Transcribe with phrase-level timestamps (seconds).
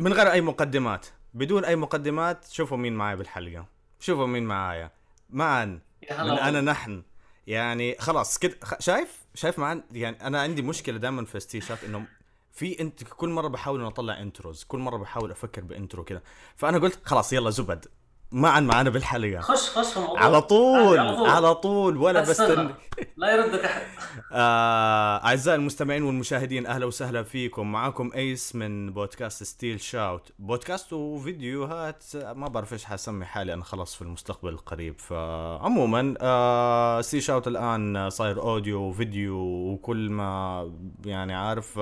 [0.00, 3.66] من غير أي مقدمات بدون أي مقدمات شوفوا مين معايا بالحلقة.
[4.00, 4.90] شوفوا مين معايا.
[5.30, 5.64] معا.
[5.64, 7.02] معن من أنا نحن.
[7.46, 12.04] يعني خلاص كده شايف؟ شايف معن؟ يعني أنا عندي مشكلة دائما في still shout إنه
[12.52, 16.22] في انت كل مرة بحاول أطلع intros كل مرة بحاول أفكر ب intro كده.
[16.56, 17.86] فأنا قلت خلاص يلا زبط.
[18.32, 19.40] معن معانا بالحلقة.
[19.40, 20.20] خش خش في الموضوع.
[20.24, 20.98] على طول
[21.28, 21.96] على طول.
[21.96, 22.20] ولا.
[22.20, 22.74] بستنى.
[23.16, 23.82] لا يردك أحد.
[24.32, 27.72] آه، أعزائي المستمعين والمشاهدين أهلا وسهلا فيكم.
[27.72, 33.94] معاكم أيس من بودكاست Still Shout بودكاست وفيديوهات ما بعرف إيش حسمي حالي أنا خلاص
[33.94, 34.98] في المستقبل القريب.
[34.98, 40.70] فعموما آه Still Shout الآن صاير audio وفيديو وكل ما
[41.04, 41.80] يعني عارف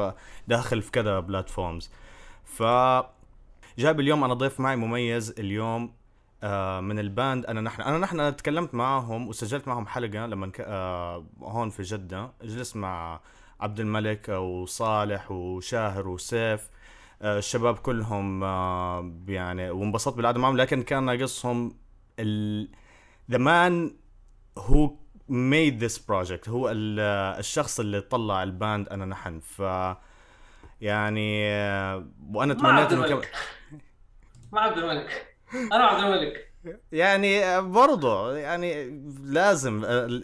[0.48, 1.90] داخل في كذا platforms
[2.44, 2.62] ف
[3.78, 5.34] جايب اليوم أنا ضيف معي مميز.
[5.38, 5.97] اليوم
[6.80, 10.52] من ال band أنا نحن أنا نحن تكلمت معاهم وسجلت معهم حلقة لما.
[10.60, 13.20] آه هون في جدة جلست مع
[13.60, 16.70] عبد الملك وصالح وشاهر وسيف.
[17.22, 21.74] آه الشباب كلهم آه يعني وانبسطت بالقعدة معهم لكن كان ناقصهم
[22.18, 22.68] ال
[23.32, 23.90] the man
[24.60, 24.90] who
[25.30, 27.00] made this project هو ال-
[27.38, 29.40] الشخص اللي طلع الباند أنا نحن.
[29.40, 29.62] ف
[30.80, 32.92] يعني آه، وأنا تمنيت ما عبد
[34.78, 35.28] الملك.
[35.54, 36.48] أنا عبد الملك.
[36.92, 39.82] يعني برضه يعني لازم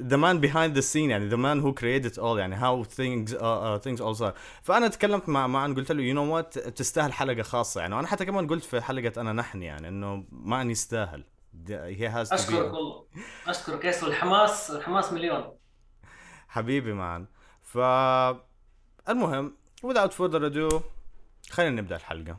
[0.08, 4.00] the man behind the scene يعني man who created it all يعني uh, uh, things
[4.00, 7.94] all start فأنا تكلمت مع معن قلت له you know what تستاهل حلقة خاصة يعني.
[7.94, 11.24] وأنا حتى كمان قلت في حلقة أنا نحن يعني إنه معن يستاهل.
[11.68, 13.06] he has to أشكرك والله.
[13.46, 15.52] أشكرك ياس والحماس الحماس مليون.
[16.48, 17.26] حبيبي معن.
[17.62, 17.78] ف
[19.08, 20.80] المهم without further ado
[21.50, 22.36] خلينا نبدأ الحلقة.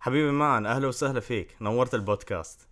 [0.00, 1.56] حبيبي معن أهلا وسهلا فيك.
[1.60, 2.68] نورت البودكاست.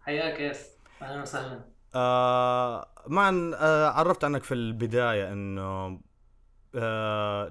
[0.00, 0.70] حياك ياس
[1.02, 1.60] أهلا وسهلا.
[1.94, 5.96] آه معن آه عرفت عنك في البداية إنه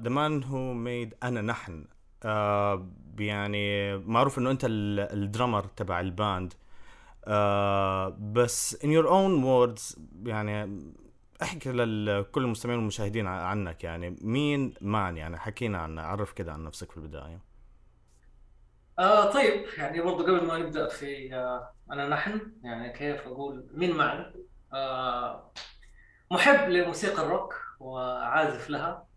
[0.03, 1.85] the man who made أنا نحن.
[2.23, 2.87] آه
[3.19, 6.53] يعني معروف إنه أنت ال- ال drummer تبع ال band.
[7.25, 10.81] آه بس in your own words يعني
[11.41, 13.83] احكي لكل المستمعين والمشاهدين عنك.
[13.83, 17.50] يعني مين معن؟ يعني حكينا عنه عرف كده عن نفسك في البداية.
[19.01, 23.95] آه طيب يعني برضو قبل ما نبدأ في آه أنا نحن يعني كيف أقول مين
[23.95, 24.33] معنا
[24.73, 25.51] آه
[26.31, 29.07] محب لموسيقى الروك وعازف لها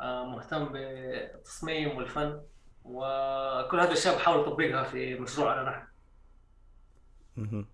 [0.00, 2.40] آه مهتم بالتصميم والفن
[2.84, 7.66] وكل هذه الأشياء بحاول أطبقها في مشروع انا نحن.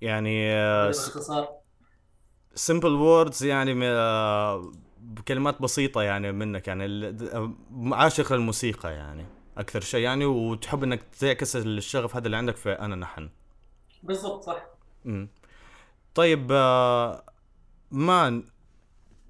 [0.00, 1.48] يعني آه، باختصار.
[2.54, 2.98] simple
[3.30, 7.52] words يعني آه، بكلمات بسيطة يعني منك يعني آه،
[7.92, 9.37] عاشق للموسيقى يعني.
[9.58, 13.28] أكثر شيء يعني وتحب إنك تعكس الشغف هذا اللي عندك في أنا نحن.
[14.02, 14.66] بالضبط صح.
[15.04, 15.28] مم.
[16.14, 17.24] طيب آه،
[17.90, 18.44] معن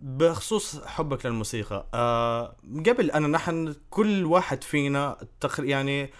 [0.00, 2.56] بخصوص حبك للموسيقى آه،
[2.86, 6.10] قبل أنا نحن كل واحد فينا تقر يعني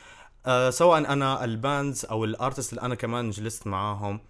[0.47, 4.21] آه، سواء أنا ال bands أو ال artists اللي أنا كمان جلست معاهم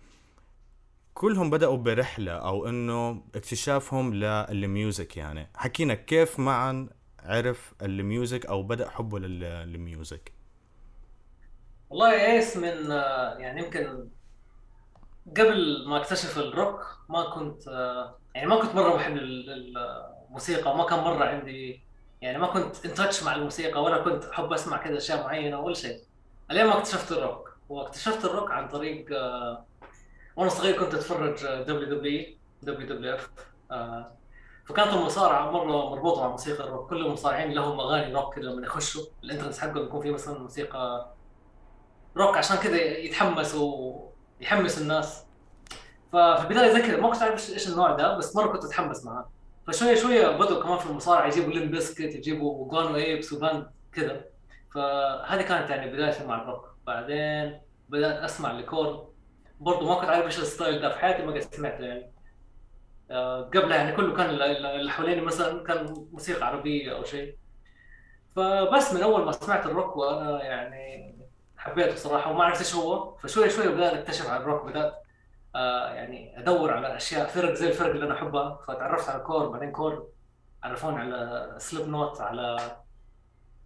[1.15, 5.50] كلهم بدأوا برحلة أو إنه اكتشافهم لل music يعني.
[5.55, 6.88] حكينا كيف معن
[7.28, 9.41] عرف ال music أو بدأ حبه لل-
[9.72, 10.32] لل music.
[11.91, 14.09] والله ايس من آه، يعني يمكن
[15.37, 19.78] قبل ما اكتشف الروك ما كنت آه، يعني ما كنت مرة بحب ال- ال-
[20.28, 21.83] الموسيقى وما كان مرة عندي
[22.21, 25.75] يعني ما كنت in touch مع الموسيقى ولا كنت أحب أسمع كذا أشياء معينة ولا
[25.75, 26.00] شيء.
[26.50, 29.65] الين ما اكتشفت الروك واكتشفت الروك عن طريق آه،
[30.37, 33.31] وأنا صغير كنت أتفرج WWE WWF
[34.68, 36.90] فكانت المصارعة مرة مربوطة مع موسيقى الروك.
[36.90, 39.02] كل المصارعين لهم أغاني روك لما يخشوا.
[39.25, 41.14] ال entrance حقهم يكون فيه مثلا موسيقى
[42.16, 45.24] روك عشان كذا يتحمس ويحمس الناس.
[46.12, 49.30] ففي البداية كذا ما كنت أعرف إيش النوع ده بس مرة كنت أتحمس معاه.
[49.66, 51.26] فشويه شوية بدوا كمان في المصارعة.
[51.26, 54.24] يجيبوا Limp Bizkit يجيبوا جون ايبس و band كذا
[54.74, 56.68] فهذه كانت يعني بدايتي مع الروك.
[56.86, 59.09] بعدين بدأت أسمع ل Korn
[59.60, 62.17] برضه ما كنت عارف إيش ال style ده في حياتي ما قد سمعته يعني.
[63.55, 67.37] قبلها يعني كله كان ال- اللي حواليني مثلا كان موسيقى عربية أو شيء.
[68.37, 71.15] فبس من أول ما سمعت الروك وأنا يعني
[71.57, 74.95] حبيته صراحة وما عرفت إيش هو فشوي شوي بدأت أكتشف عن الروك بدأت
[75.57, 78.60] آه يعني أدور على أشياء فرق زي الفرق اللي أنا أحبها.
[78.69, 80.09] فتعرفت على Korn بعدين Korn
[80.63, 82.57] عرفوني على Slipknot على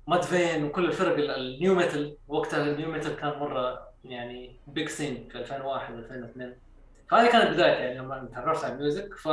[0.06, 2.16] Mudvayne وكل الفرق ال- ال nu metal.
[2.28, 6.56] وقتها ال nu metal كان مرة يعني big scene في 2001 2002
[7.12, 9.26] فهذه كانت بدايتي يعني لما تعرفت على ال music ف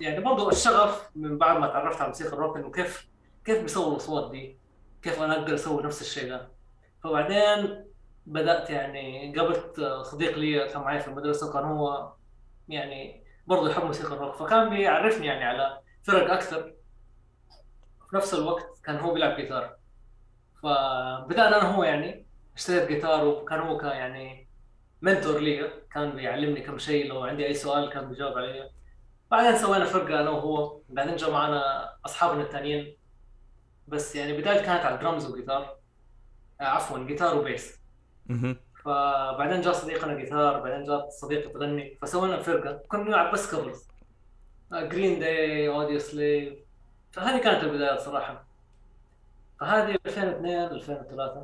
[0.00, 3.08] يعني برضو الشغف من بعد ما تعرفت على موسيقى الروك إنه كيف
[3.44, 4.58] كيف بيسووا الأصوات دي؟
[5.02, 6.48] كيف أنا أقدر أسوي نفس الشيء ده؟
[7.04, 7.84] فبعدين
[8.26, 12.12] بدأت يعني قابلت صديق لي كان معي في المدرسة كان هو
[12.68, 16.74] يعني برضه يحب موسيقى الروك فكان بيعرفني يعني على فرق أكثر
[18.10, 19.76] في نفس الوقت كان هو بيلعب جيتار
[20.62, 22.26] فبدأنا أنا هو يعني
[22.56, 24.47] اشتريت جيتار وكان هو يعني
[25.02, 28.70] منتور لي كان بيعلمني كم شيء لو عندي أي سؤال كان بيجاوب علي
[29.30, 32.96] بعدين سوينا فرقة أنا وهو بعدين جاء معنا أصحابنا الثانيين
[33.88, 35.76] بس يعني بداية كانت على درمز وجيتار
[36.60, 37.78] آه عفوا جيتار وبيس.
[38.84, 41.98] فبعدين جاء صديقنا جيتار بعدين جاء صديقة تغني.
[42.02, 43.88] فسوينا فرقة كنا نلعب بس كفرز
[44.72, 46.54] Green Day Audioslave
[47.12, 48.44] فهذه كانت البدايات صراحة.
[49.60, 51.42] فهذه 2002 2003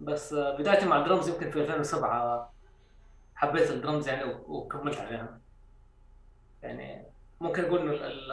[0.00, 2.53] بس آه، بدايتي مع الدرمز يمكن في 2007
[3.34, 5.40] حبيت الدرمز يعني وكملت عليها.
[6.62, 7.06] يعني
[7.40, 8.32] ممكن أقول إنه ال- ال-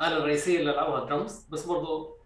[0.00, 2.16] الآلة الرئيسية اللي ألعبها الدرمز بس برضو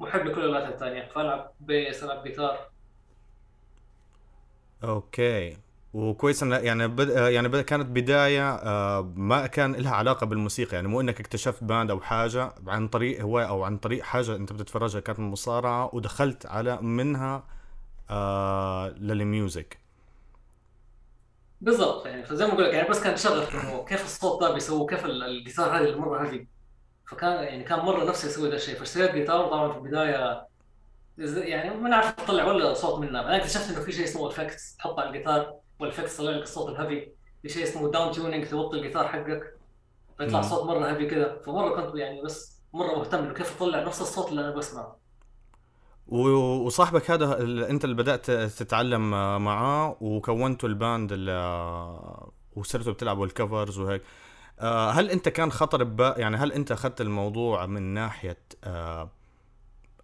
[0.00, 2.58] محب لكل الآلات الثانية فألعب bass ألعب جيتار
[4.84, 5.56] okay.
[5.94, 7.08] وكويس ان يعني بد...
[7.08, 7.60] يعني بد...
[7.60, 10.76] كانت بداية آه، ما كان لها علاقة بالموسيقى.
[10.76, 14.52] يعني مو إنك اكتشفت band أو حاجة عن طريق هواية أو عن طريق حاجة أنت
[14.52, 17.44] بتتفرجها كانت من المصارعه ودخلت على منها
[18.10, 19.78] آه لل music.
[21.60, 24.86] بالضبط يعني فزي ما أقول لك يعني بس كان شغف انه كيف الصوت ده بيسووه
[24.86, 26.48] كيف ال- الجيتار هذه اللي مره هذي
[27.06, 28.74] فكان يعني كان مرة نفسي أسوي ذا الشيء.
[28.74, 30.46] فاشتريت جيتار طبعا في البداية
[31.18, 34.98] يعني ما نعرف تطلع ولا صوت منها بعدين اكتشفت إنه في شيء اسمه effects تحط
[35.00, 38.76] على الجيتار وال effects يطلع لك الصوت ال heavy في شيء اسمه down tuning توطي
[38.76, 39.58] الجيتار حقك
[40.18, 40.40] فيطلع.
[40.42, 44.28] صوت مرة heavy كذا فمرة كنت يعني بس مرة مهتم إنه كيف أطلع نفس الصوت
[44.30, 45.03] اللي أنا بسمعه.
[46.08, 49.10] وصاحبك هذا اللي انت اللي بدأت تتعلم
[49.44, 51.32] معاه وكونتوا ال band اللي
[52.56, 54.02] وصرتوا بتلعبوا ال covers وهيك
[54.60, 59.10] آه، هل انت كان خطر ببا يعني هل انت أخذت الموضوع من ناحية آه،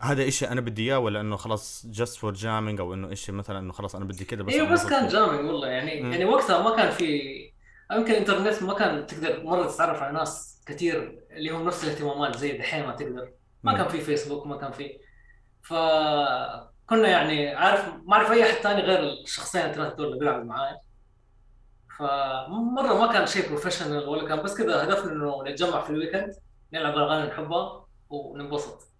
[0.00, 3.58] هذا إشي أنا بدي إياه ولا إنه خلاص just for jamming أو إنه إشي مثلا
[3.58, 6.12] إنه خلاص أنا بدي كده بس أيوه بس كان؟ جامد والله يعني مم.
[6.12, 7.30] يعني وقتها ما كان في
[7.92, 12.58] يمكن الإنترنت ما كان تقدر مرة تتعرف على ناس كثير اللي هم نفس الاهتمامات زي
[12.58, 13.32] دحين ما تقدر
[13.62, 13.78] ما مم.
[13.78, 14.98] كان في فيسبوك ما كان في
[15.62, 20.76] فكنا يعني عارف ما أعرف أي أحد ثاني غير الشخصين الثلاث دول اللي بيلعبوا معاي.
[21.98, 26.34] فمرة ما كان شيء professional ولا كان بس كذا هدفنا إنه نتجمع في ال weekend
[26.72, 28.92] نلعب الاغاني اللي نحبها وننبسط.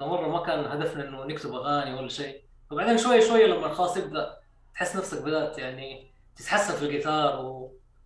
[0.00, 2.44] فمرة ما كان هدفنا إنه نكتب أغاني ولا شيء.
[2.70, 4.36] فبعدين شوي شوي لما خلاص يبدأ
[4.74, 7.44] تحس نفسك بدأت يعني تتحسن في الجيتار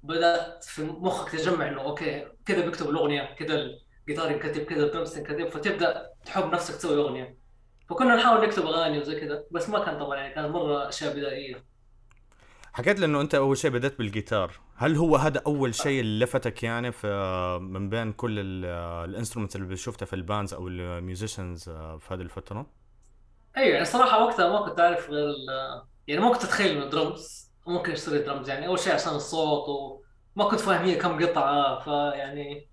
[0.02, 5.48] وبدأت في مخك تجمع إنه okay كذا بكتب الأغنية كذا الجيتار ينكتب كذا الدرمز ينكتب
[5.48, 7.47] فتبدأ تحب نفسك تسوي أغنية.
[7.88, 11.64] فكنا نحاول نكتب أغاني وزي كذا بس ما كان طبعا يعني كان مرة أشياء بدائية.
[12.72, 14.52] حكيت لي انه أنت أول شيء بدأت بالجيتار.
[14.76, 17.08] هل هو هذا أول شيء اللي لفتك يعني في
[17.62, 22.20] من بين كل ال instruments اللي شفتها في ال bands أو ال musicians في هذه
[22.20, 22.66] الفترة؟
[23.56, 25.34] أيوه يعني صراحة وقتها ما كنت أعرف غير
[26.06, 29.68] يعني ما كنت أتخيل إنه درمز ممكن اشتري درمز يعني أول شيء عشان الصوت
[30.36, 32.68] وما كنت فاهم هي كم قطعة فيعني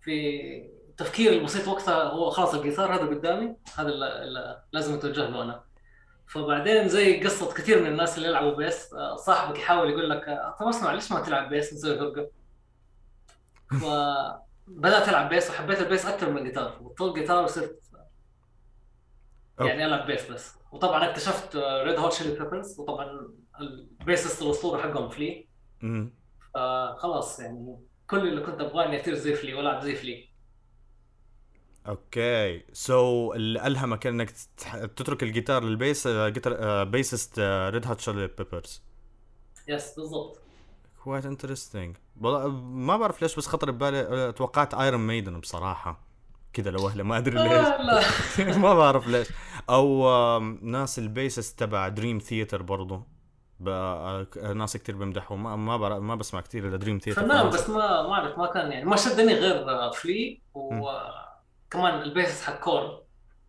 [0.00, 0.70] في
[1.00, 5.64] تفكيري البسيط وقتها هو خلاص الجيتار هذا قدامي هذا اللي لازم أتوجه له أنا.
[6.26, 10.24] فبعدين زي قصة كثير من الناس اللي يلعبوا bass صاحبك يحاول يقول لك
[10.60, 12.30] طب اسمع ليش ما تلعب bass؟ نسوي فرقة
[13.70, 17.80] فبدأت ألعب bass وحبيت ال bass أكثر من الجيتار بطلت جيتار وصرت
[19.60, 20.54] يعني ألعب bass بس.
[20.72, 23.28] وطبعا اكتشفت Red Hot Chili Peppers وطبعا
[23.60, 25.48] ال bassist الأسطورة حقهم فلي
[26.54, 30.29] فخلاص يعني كل اللي كنت أبغاه إني أصير زي فلي وألعب زي فلي
[31.90, 34.30] okay so اللي الهمك إنك
[34.96, 38.82] تترك الجيتار لل bass آه، جيتار bassist Red Hot Chili Peppers
[39.68, 40.40] yes بالضبط.
[41.04, 46.00] quite interesting ما بعرف ليش بس خطر ببالي آه، توقعت Iron Maiden بصراحة.
[46.52, 47.66] كذا لوهله ما أدري ليش.
[47.66, 49.28] آه ما بعرف ليش.
[49.70, 50.08] أو
[50.62, 53.02] ناس ال bassist تبع Dream Theater برضو.
[53.68, 57.70] آه، ناس كتير بمدحوا ما ما, بعرف ما بسمع كتير إلا Dream Theater فنان بس
[57.70, 60.42] ما ما أعرف ما كان يعني ما شدني غير آه، فلي
[61.70, 63.02] وكمان البيسس حق كور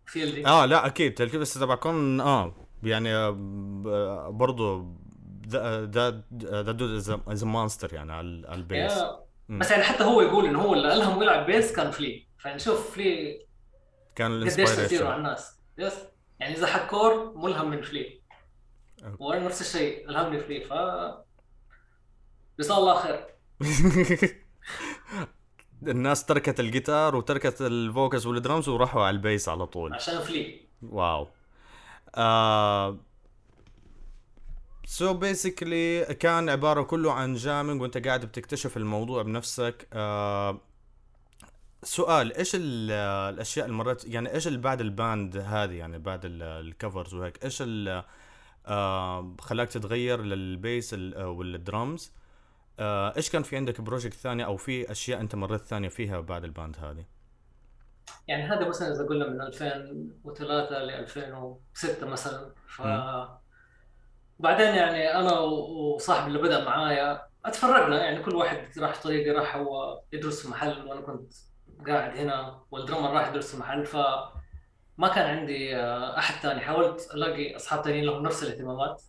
[0.06, 0.46] فيلدي.
[0.46, 1.20] آه لا أكيد.
[1.20, 4.94] الكيفس تبع كون آه يعني آه، ب- برضو
[5.48, 6.10] ذا
[6.72, 6.90] دود
[7.28, 8.92] إز مانستر يعني على البيس.
[9.48, 12.26] بس يعني حتى هو يقول إنه هو اللي الهم يلعب بيس كان فلي.
[12.38, 13.46] فنشوف فلي
[14.16, 15.58] كان قديش تأثيره على الانسبيريشن الناس.
[15.78, 15.94] يس؟
[16.40, 18.22] يعني إذا حق كور ملهم من فلي.
[19.18, 20.72] وأنا نفس الشيء ألهمني فلي ف
[22.58, 23.26] جزاه الله خير.
[25.88, 29.94] الناس تركت الجيتار وتركت ال vocals والدرمز وراحوا على ال bass على طول.
[29.94, 31.28] عشان فلي wow.
[32.14, 32.96] آه
[34.86, 39.88] so basically كان عبارة كله عن jamming وانت قاعد بتكتشف الموضوع بنفسك.
[39.92, 40.60] آه
[41.82, 42.90] سؤال إيش ال-
[43.34, 47.14] الأشياء اللي مرت يعني إيش اللي بعد ال band هذه يعني بعد ال- ال covers
[47.14, 48.04] وهيك إيش اللي
[48.66, 52.21] آه خلاك تتغير لل bass ال- والدرامز؟ آه
[52.80, 56.50] إيش كان في عندك project ثاني أو في أشياء أنت مريت ثانية فيها بعد ال
[56.50, 57.04] band هذه
[58.28, 62.82] يعني هذا مثلا إذا قلنا من 2003 ل 2006 مثلا ف
[64.38, 70.00] بعدين يعني أنا وصاحبي اللي بدأ معايا اتفرقنا يعني كل واحد راح طريقه راح هو
[70.12, 71.32] يدرس في محل وأنا كنت
[71.86, 73.96] قاعد هنا وال drummer راح يدرس في محل ف
[74.98, 79.02] ما كان عندي آه، أحد ثاني حاولت ألاقي أصحاب ثانيين لهم نفس الاهتمامات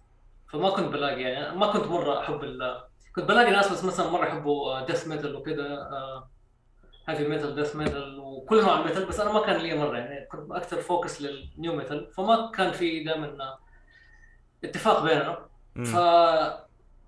[0.48, 2.44] فما كنت بلاقي يعني ما كنت مرة أحب.
[3.16, 5.90] كنت بلاقي ناس بس مثلا مرة يحبوا death metal وكذا
[7.08, 10.26] heavy metal death metal وكل انواع ال metal بس أنا ما كان لي مرة يعني.
[10.26, 13.58] كنت أكثر focus لل nu metal فما كان في دائما
[14.64, 15.46] اتفاق بيننا.
[15.86, 15.96] ف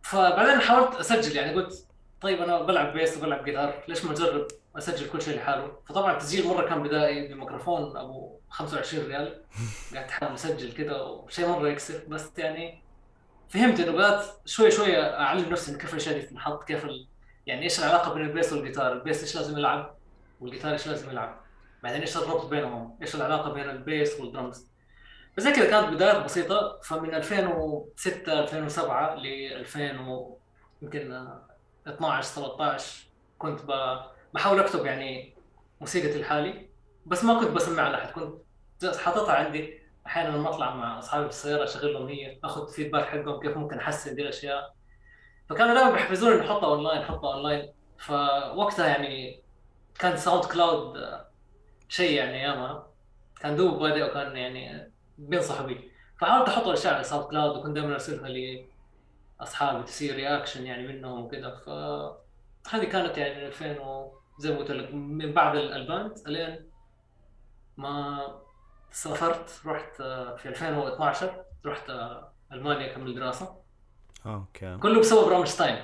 [0.03, 1.87] فبعدين حاولت أسجل يعني قلت
[2.21, 4.47] طيب أنا بلعب bass وبلعب جيتار ليش ما اجرب
[4.77, 9.43] أسجل كل شيء لحاله؟ فطبعا التسجيل مرة كان بدائي بميكروفون أبو 25 ريال.
[9.93, 12.81] قاعد تحاول أسجل كذا وشيء مرة يكسف بس يعني
[13.49, 17.07] فهمت إنه بدأت شوي شوي أعلم نفسي كيف الأشياء دي تنحط كيف ال...
[17.47, 19.95] يعني إيش العلاقة بين ال bass والجيتار ال bass إيش لازم يلعب
[20.39, 21.39] والجيتار إيش لازم يلعب؟
[21.83, 24.67] بعدين إيش الربط بينهم؟ إيش العلاقة بين ال bass وال drums
[25.37, 30.37] فزي كذا كانت بدايات بسيطة فمن 2006 2007 ل 2000 و-
[30.81, 31.27] يمكن
[31.87, 33.05] 12 13
[33.37, 33.59] كنت
[34.33, 35.35] بحاول أكتب يعني
[35.81, 36.69] موسيقتي لحالي
[37.05, 38.35] بس ما كنت بسمع على احد كنت
[38.97, 39.79] حاططها عندي.
[40.07, 43.79] أحيانا لما أطلع مع أصحابي في السيارة أشغل لهم هي أخذ feedback حقهم كيف ممكن
[43.79, 44.75] أحسن دي الأشياء.
[45.49, 49.41] فكانوا دائما بيحفزوني إني أحطها اونلاين أحطها اونلاين فوقتها يعني
[49.99, 51.27] كان SoundCloud آه،
[51.89, 52.87] شيء يعني ايامها
[53.41, 55.91] كان دوب بادئ وكان يعني بينصحوا بي.
[56.19, 58.29] فحاولت أحط الأشياء على SoundCloud وكنت دائما أرسلها
[59.39, 61.69] لاصحابي تصير reaction يعني منهم وكذا ف
[62.75, 66.17] هذه كانت يعني من 2000 و زي ما قلت لك من بعد ال- ال band
[66.27, 66.69] الين
[67.77, 68.19] ما
[68.95, 73.55] سافرت رحت آه، في 2012 رحت آه، ألمانيا اكمل دراسة
[74.25, 75.75] okay كله بسبب Rammstein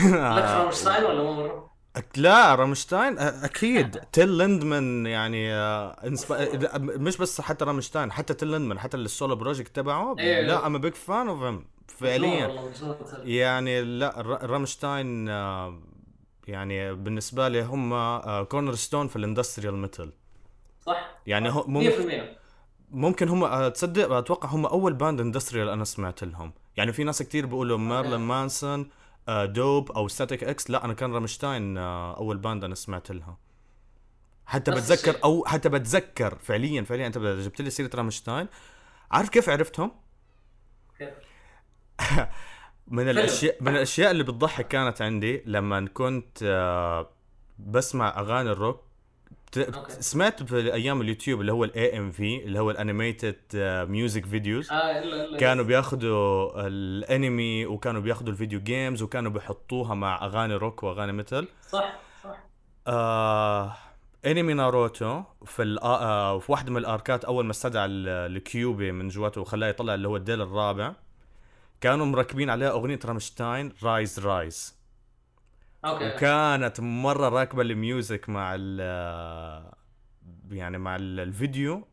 [0.00, 1.70] لك Rammstein ولا ما مرة؟
[2.16, 5.96] لا Rammstein أكيد Till Lindemann يعني آه،.
[6.30, 10.40] آه، مش بس حتى رامشتاين حتى تيل ليندمان حتى ال solo project تبعه إيه.
[10.46, 12.72] لا I'm big fan of him فعليا.
[13.24, 15.80] يعني لا رامشتاين آه،
[16.48, 20.12] يعني بالنسبة لي هم cornerstone في ال industrial metal
[20.88, 22.28] صح؟ يعني هو 100% ممكن
[22.90, 26.52] ممكن هم تصدق أتوقع هم أول band industrial أنا سمعت لهم.
[26.76, 28.90] يعني في ناس كتير بيقولوا مارلين مانسون
[29.28, 33.38] آه، دوب أو ستاتيك إكس لا أنا كان رامشتاين آه، أول band أنا سمعت لها.
[34.46, 35.24] حتى بتذكر الشيء.
[35.24, 37.06] أو حتى بتذكر فعليا فعليا.
[37.06, 38.48] أنت جبت لي سيرة رامشتاين.
[39.10, 39.92] عارف كيف عرفتهم؟
[40.98, 41.10] كيف؟
[42.86, 47.10] من الاشياء من الأشياء اللي بتضحك كانت عندي لما كنت آه،
[47.58, 48.87] بسمع أغاني الروك.
[49.52, 49.92] ت- okay.
[50.02, 53.36] سمعت في أيام اليوتيوب اللي هو ال AMV اللي هو ال animated
[53.88, 54.68] music videos
[55.40, 61.48] كانوا بياخذوا الانمي وكانوا بياخذوا ال video games وكانوا بيحطوها مع أغاني روك وأغاني metal
[61.70, 62.36] صح صح.
[62.86, 63.72] آه
[64.26, 69.08] انمي ناروتو في الآ- آه في واحدة من الأركات أول ما استدعى ال- الكيوبي من
[69.08, 70.92] جواته وخلاه يطلع اللي هو الديل الرابع.
[71.80, 74.77] كانوا مركبين عليها أغنية رامشتاين رايز رايز
[75.84, 76.08] okay.
[76.08, 78.80] وكانت مرة راكبة ال music مع ال
[80.50, 81.88] يعني مع ال- الفيديو.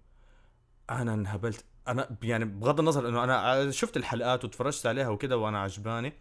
[0.89, 1.65] أنا انهبلت.
[1.87, 6.13] أنا يعني بغض النظر إنه أنا شفت الحلقات وتفرجت عليها وكذا وأنا عجباني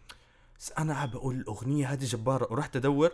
[0.59, 3.11] بس أنا عم بقول الاغنيه هذه جباره ورحت أدور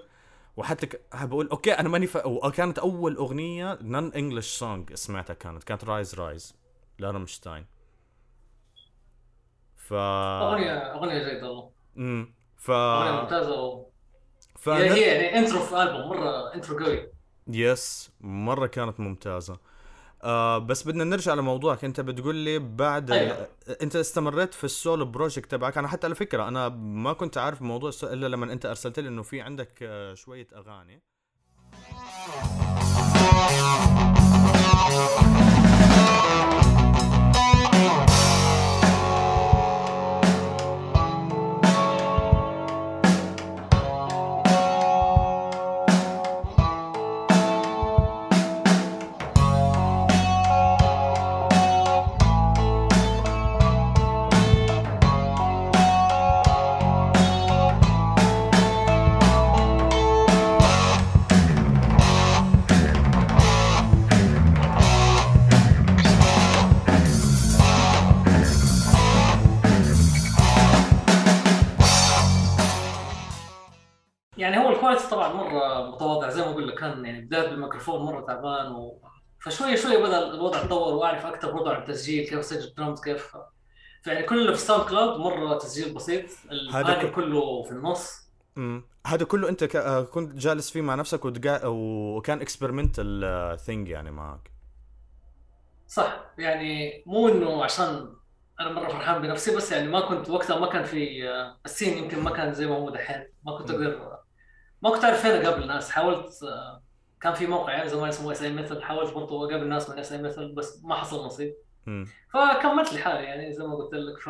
[0.57, 1.01] وحتى ك...
[1.13, 2.25] عم بقول okay أنا ماني ف...
[2.25, 5.63] وكانت أول أغنية non-English song سمعتها كانت.
[5.63, 6.55] كانت رايز رايز
[6.99, 7.65] لرامشتاين.
[9.75, 11.71] ف اغنيه أغنية جيدة والله.
[11.97, 13.90] امم ف أغنية ممتازة و...
[14.61, 17.11] ف هي يعني intro في ألبوم مرة intro قوي
[17.47, 19.57] yes مرة كانت ممتازة
[20.23, 23.47] آه بس بدنا نرجع لموضوعك أنت بتقول لي بعد أيوة.
[23.81, 27.91] أنت استمريت في السولو بروجكت تبعك أنا حتى على فكرة أنا ما كنت عارف موضوع.
[28.03, 31.01] إلا لما أنت أرسلت لي إنه في عندك آه شوية أغاني
[75.11, 79.01] طبعا مرة متواضع زي ما أقول لك كان يعني بدايه بالميكروفون مرة تعبان و...
[79.39, 83.37] فشوية شوية بدأ الوضع يتطور وأعرف أكثر عن التسجيل كيف أسجل درامز كيف
[84.01, 86.25] فيعني كل اللي في ساوند كلاود مرة تسجيل بسيط
[86.73, 88.31] هذا كله في النص.
[88.57, 89.75] امم هذا كله أنت ك...
[89.75, 91.61] آه، كنت جالس فيه مع نفسك وتقا...
[91.65, 94.51] وكان experimental thing يعني معك.
[95.87, 96.25] صح.
[96.37, 98.13] يعني مو إنه عشان
[98.59, 101.97] أنا مرة فرحان بنفسي بس يعني ما كنت وقتها ما كان في آه، ال scene
[101.97, 103.27] يمكن ما كان زي ما هو دحين.
[103.45, 103.71] ما كنت.
[103.71, 104.20] أقدر
[104.81, 106.83] ما كنت أعرف فين اقابل الناس حاولت آه،
[107.21, 110.11] كان في موقع يعني زمان اسمه اس اي مثل حاولت برضه أقابل ناس من اس
[110.11, 111.55] اي مثل بس ما حصل نصيب.
[112.33, 114.19] فكملت لحالي يعني زي ما قلت لك.
[114.19, 114.29] ف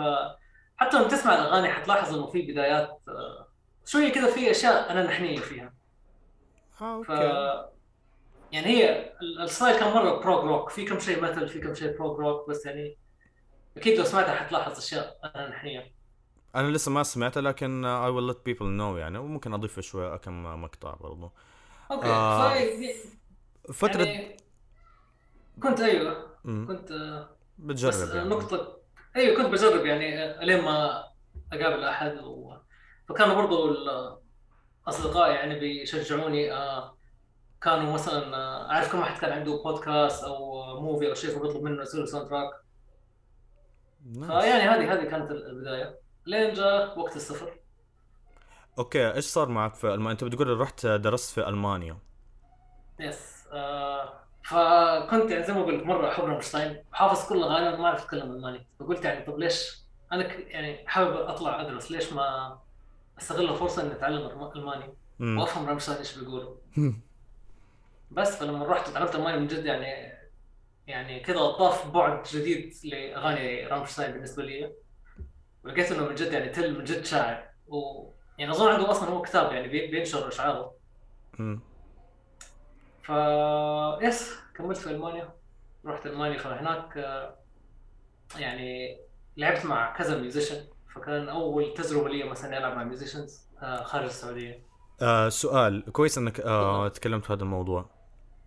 [0.78, 3.48] حتى لما تسمع الأغاني حتلاحظ إنه في بدايات آه،
[3.86, 5.74] شوية كذا في أشياء أنا نحنيه فيها.
[6.82, 7.72] آه ف okay.
[8.52, 11.74] يعني هي ال- ال style كان مرة prog rock في كم شيء مثل في كم
[11.74, 12.98] شيء prog rock بس يعني
[13.78, 15.92] أكيد لو سمعتها حتلاحظ أشياء أنا نحنيه
[16.56, 19.18] أنا لسه ما سمعته لكن I will let people know يعني.
[19.18, 21.32] وممكن أضيف شوي كم مقطع برضو.
[21.92, 22.94] okay آه،
[23.74, 24.38] فترة يعني
[25.64, 26.38] كنت أيوه.
[26.44, 27.30] كنت آه،
[27.60, 28.30] بس بتجرب آه، يعني.
[28.30, 28.78] نقطة
[29.16, 31.04] أيوه كنت بجرب يعني آه، لين ما
[31.54, 32.18] أقابل أحد.
[32.18, 32.54] و...
[33.10, 33.76] فكانوا برضو
[34.88, 36.98] الاصدقاء يعني بيشجعوني آه،
[37.62, 41.64] كانوا مثلا آه، أعرف كم واحد كان عنده بودكاست أو آه، movie أو شيء فبيطلب
[41.64, 42.50] منه يسوي soundtrack
[44.14, 46.11] فيعني هذه هذه كانت البداية.
[46.26, 47.54] لين جاء وقت السفر.
[48.80, 51.98] okay إيش صار معك في ألمانيا؟ أنت بتقول رحت درست في ألمانيا.
[53.00, 54.14] yes آه
[54.44, 58.68] فكنت يعني زي ما قلت مرة أحب رامشتاين حافظ كل اغاني ما أعرف اتكلم الماني
[58.80, 62.58] فقلت يعني طب ليش؟ أنا ك- يعني حابب أطلع أدرس ليش ما
[63.22, 64.94] أستغل الفرصة إني أتعلم ألم- ألماني.
[65.42, 66.56] وأفهم رامشتاين إيش بيقولوا.
[68.12, 70.12] بس فلما رحت وتعلمت ألماني من جد يعني
[70.88, 74.74] يعني كذا اضاف بعد جديد لأغاني رامشتاين بالنسبة لي.
[75.64, 77.44] ولقيت إنه من جد يعني تيل من جد شاعر.
[77.68, 77.78] و
[78.38, 80.74] يعني أظن عنده أصلا هو كتاب يعني بي- بينشر أشعاره.
[81.40, 81.60] مم.
[83.04, 83.10] ف
[84.02, 85.30] yes كملت في ألمانيا.
[85.86, 87.36] رحت ألمانيا فهناك آه،
[88.40, 88.98] يعني
[89.38, 90.64] لعبت مع كذا musician
[90.96, 93.42] فكان أول تجربة لي مثلا ألعب مع musicians
[93.84, 94.64] خارج السعودية.
[95.02, 97.90] آه سؤال كويس إنك آه تكلمت في هذا الموضوع.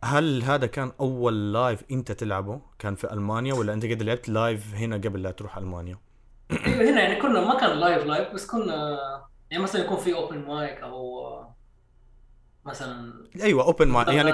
[0.04, 4.74] هل هذا كان أول live أنت تلعبه؟ كان في ألمانيا ولا أنت قد لعبت live
[4.74, 5.98] هنا قبل لا تروح ألمانيا؟
[6.50, 8.98] أيوه هنا يعني كنا ما كان live live بس كنا
[9.50, 11.24] يعني مثلا يكون في open mic أو
[12.64, 14.32] مثلا أيوه open mic يعني.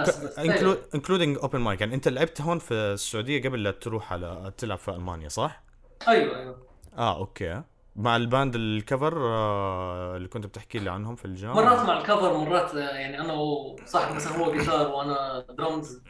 [0.94, 4.90] including open mic يعني أنت لعبت هون في السعودية قبل لا تروح على تلعب في
[4.90, 5.62] ألمانيا صح؟
[6.08, 6.66] أيوه أيوه.
[6.98, 7.62] آه okay.
[7.96, 11.54] مع ال band ال cover آه اللي كنت بتحكي لي عنهم في الجامعة.
[11.54, 16.02] مرات مع ال cover مرات آه، يعني أنا وصاحب مثلا هو جيتار وأنا درمز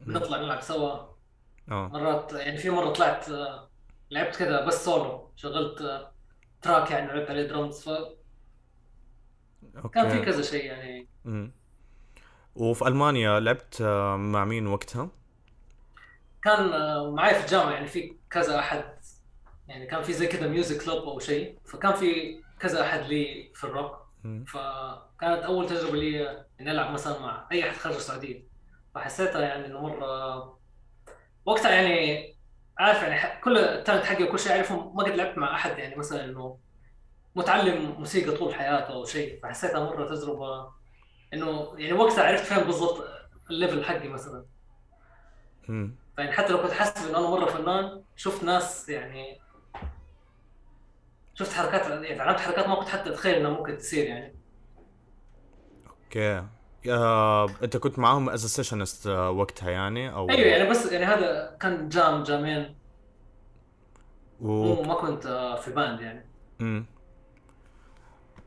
[0.00, 0.98] بنطلع نلعب سوا.
[1.70, 1.88] آه.
[1.88, 3.68] مرات يعني في مرة طلعت آه،
[4.10, 6.08] لعبت كذا بس سولو شغلت
[6.62, 8.16] track يعني لعبت عليه درمز فكان
[9.76, 11.08] okay في كذا شيء يعني.
[12.54, 15.10] وفي ألمانيا لعبت آه مع مين وقتها؟
[16.42, 18.84] كان آه، معي في الجامعة يعني في كذا أحد
[19.68, 23.64] يعني كان في زي كذا music club أو شيء فكان في كذا أحد لي في
[23.64, 24.08] الروك.
[24.46, 28.48] فكانت أول تجربة لي إني ألعب مثلا مع أي أحد خارج السعودية
[28.94, 30.58] فحسيتها يعني إنه مرة
[31.44, 32.37] وقتها يعني
[32.78, 35.96] عارف يعني كل ال talent حقي وكل شيء اعرفه ما قد لعبت مع أحد يعني
[35.96, 36.58] مثلا إنه
[37.34, 40.70] متعلم موسيقى طول حياته أو شيء فحسيتها مرة تجربة
[41.34, 43.04] إنه يعني وقتها عرفت فين بالضبط
[43.50, 44.44] ال level حقي مثلا.
[45.68, 45.96] مم.
[46.16, 49.40] فيعني حتى لو كنت حاسب إنه أنا مرة فنان شفت ناس يعني
[51.34, 54.34] شفت حركات يعني تعلمت حركات ما كنت حتى أتخيل إنها ممكن تصير يعني.
[55.86, 56.46] okay.
[56.88, 61.88] آه، انت كنت معاهم as sessionist وقتها يعني أو أيوه يعني بس يعني هذا كان
[61.88, 62.74] jam jamming.
[64.40, 64.48] و...
[64.48, 66.24] مو ما كنت آه، في band يعني.
[66.60, 66.84] مم.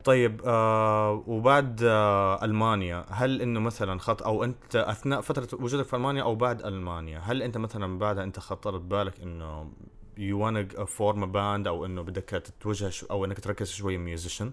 [0.03, 5.95] طيب آه وبعد آه ألمانيا هل إنه مثلا خط أو أنت أثناء فترة وجودك في
[5.95, 9.71] ألمانيا أو بعد ألمانيا هل أنت مثلا بعدها أنت خطر ببالك إنه
[10.17, 14.51] wanna form a band أو إنه بدك تتوجه أو إنك تركز شوي musician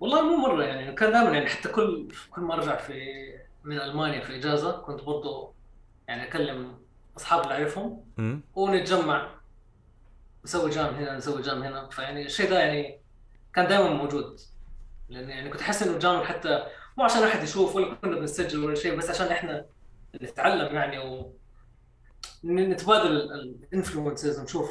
[0.00, 3.26] والله مو مرة يعني كان دائما يعني حتى كل كل ما أرجع في
[3.64, 5.54] من ألمانيا في إجازة كنت برضو
[6.08, 6.78] يعني أكلم
[7.16, 8.04] أصحاب اللي أعرفهم
[8.54, 9.30] ونتجمع
[10.44, 11.88] نسوي jam هنا نسوي jam هنا.
[11.88, 13.00] فيعني الشيء ده يعني
[13.54, 14.40] كان دائما موجود.
[15.08, 16.66] لأن يعني كنت أحس إنه ال jam حتى
[16.98, 19.66] مو عشان أحد يشوف ولا كنا بنسجل ولا شيء بس عشان إحنا
[20.22, 21.32] نتعلم يعني و
[22.44, 24.70] نتبادل ال influences ونشوف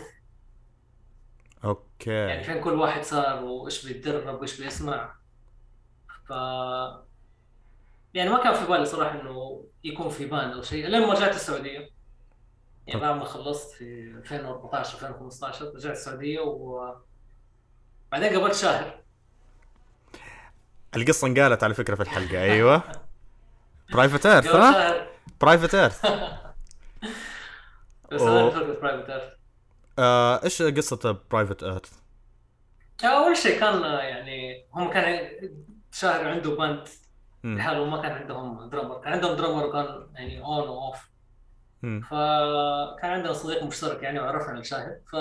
[2.05, 5.15] يعني okay فين كل واحد صار وإيش بيتدرب وإيش بيسمع.
[6.27, 6.31] ف
[8.13, 11.35] يعني ما كان في بالي صراحة إنه يكون في band أو شيء لين ما رجعت
[11.35, 11.89] السعودية.
[12.87, 13.83] يعني بعد ما خلصت في
[14.17, 19.03] 2014 2015 رجعت السعودية وبعدين قابلت شاهر.
[20.95, 22.41] القصة انقالت على فكرة في الحلقة.
[22.41, 22.83] أيوه.
[23.93, 25.07] Private Earth ها؟
[25.41, 26.05] Private Earth
[28.11, 28.21] بس.
[28.21, 29.33] أنا Private Earth
[29.99, 31.93] آه، إيش قصة Private Earth
[33.03, 35.29] أول شيء كان آه، يعني هم كان
[35.91, 36.87] شاهر عنده band
[37.55, 41.09] لحاله وما كان عندهم drummer كان عندهم drummer وكان يعني on و off
[42.01, 45.15] فكان عندنا صديق مشترك يعني وعرفنا لشاهر ف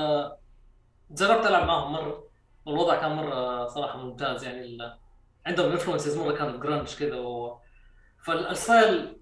[1.11, 2.29] جربت ألعب معهم مرة
[2.67, 4.45] والوضع كان مرة صراحة ممتاز.
[4.45, 4.99] يعني ال...
[5.47, 7.61] عندهم influences مرة كانت جرانج كذا و...
[8.25, 9.21] فال style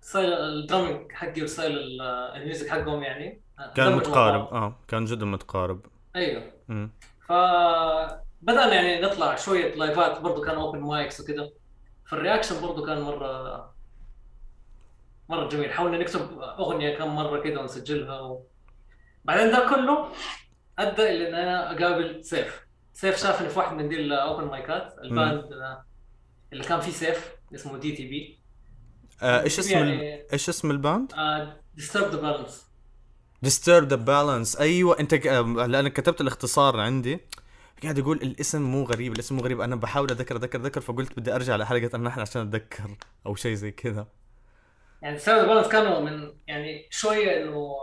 [0.00, 2.02] style ال drumming حقي و style ال-
[2.36, 4.54] ال music حقهم يعني كان دمجوا مع متقارب.
[4.54, 6.90] آه كان جدا متقارب أيوه مم.
[7.28, 11.50] فبدأنا يعني نطلع شوية لايفات برضو كان open mics وكذا
[12.06, 13.74] فال reaction برضو كان مرة
[15.28, 18.46] مرة جميل حاولنا نكتب أغنية كم مرة كذا ونسجلها و...
[19.24, 20.08] بعدين ده كله
[20.78, 24.94] أدى إلى إن أنا أقابل سيف سيف شافني في واحد من دي ال open مايكات
[25.04, 25.84] ال band آه،
[26.52, 28.38] اللي كان فيه سيف اسمه DTB
[29.22, 29.78] آه، إيش اسم.
[29.78, 31.12] يعني إيش اسم ال band؟
[31.74, 32.69] Disturb the Balance
[33.46, 34.60] Disturb the balance.
[34.60, 35.26] أيوه أنت.
[35.26, 37.20] آه، لانك كتبت الاختصار عندي.
[37.82, 39.60] قاعد أقول الاسم مو غريب الاسم مو غريب.
[39.60, 43.70] أنا بحاول اتذكر اتذكر اتذكر فقلت بدي أرجع لحلقة إحنا عشان أتذكر أو شيء زي
[43.70, 44.06] كذا.
[45.02, 47.76] يعني Disturb the Balance كانوا من يعني شوية إنه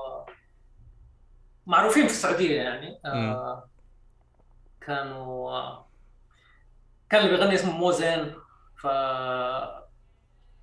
[1.67, 3.00] معروفين في السعودية يعني.
[3.06, 3.70] آه
[4.82, 5.88] كانوا آه
[7.10, 8.34] كان اللي بيغني اسمه موزين.
[8.82, 8.84] ف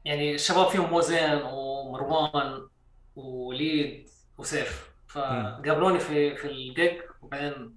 [0.04, 2.68] يعني الشباب فيهم موزين ومروان
[3.16, 4.94] ووليد وسيف.
[5.08, 7.76] فقابلوني في في الجيج وبعدين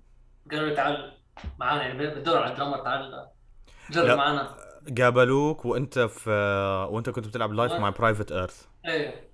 [0.51, 1.17] قالوا لي تعال
[1.59, 1.81] معانا.
[1.83, 3.27] يعني بتدور على ال drummer تعال.
[3.89, 4.55] جرب معانا.
[5.01, 6.29] قابلوك وانت في
[6.91, 9.29] وانت كنت بتلعب live مع Private Earth إيه.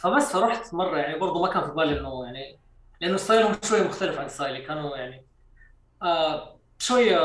[0.00, 2.58] فبس فرحت مرة يعني برضه ما كان في بالي إنه يعني
[3.00, 5.26] لأنه style هم شوية مختلف عن style ي كانوا يعني
[6.02, 7.18] آه شوية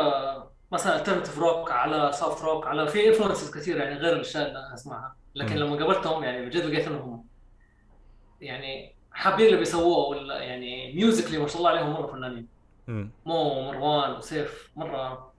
[0.72, 4.74] مثلا alternative rock على soft rock على في influences كثير يعني غير الأشياء اللي أنا
[4.74, 5.16] أسمعها.
[5.36, 5.62] لكن مم.
[5.62, 7.28] لما قابلتهم يعني بجد لقيت إنهم
[8.42, 12.48] يعني حابين اللي بيسووه ولا يعني musically ما شاء الله عليهم مرة فنانين.
[13.26, 15.32] مو مروان وسيف مرة.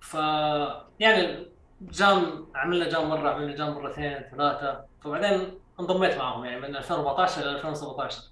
[0.00, 0.14] ف
[1.00, 1.46] يعني
[1.82, 4.84] جام عملنا جام مرة عملنا جام مرتين ثلاثة.
[5.04, 8.22] فبعدين انضميت معهم يعني من 2014 إلى 2017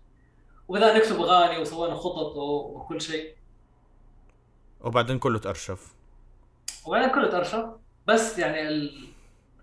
[0.68, 3.34] وبدأنا نكتب أغاني وسوينا خطط وكل شيء.
[4.80, 5.94] وبعدين كله تأرشف.
[6.86, 7.66] وبعدين كله ترشف
[8.06, 9.08] بس يعني ال-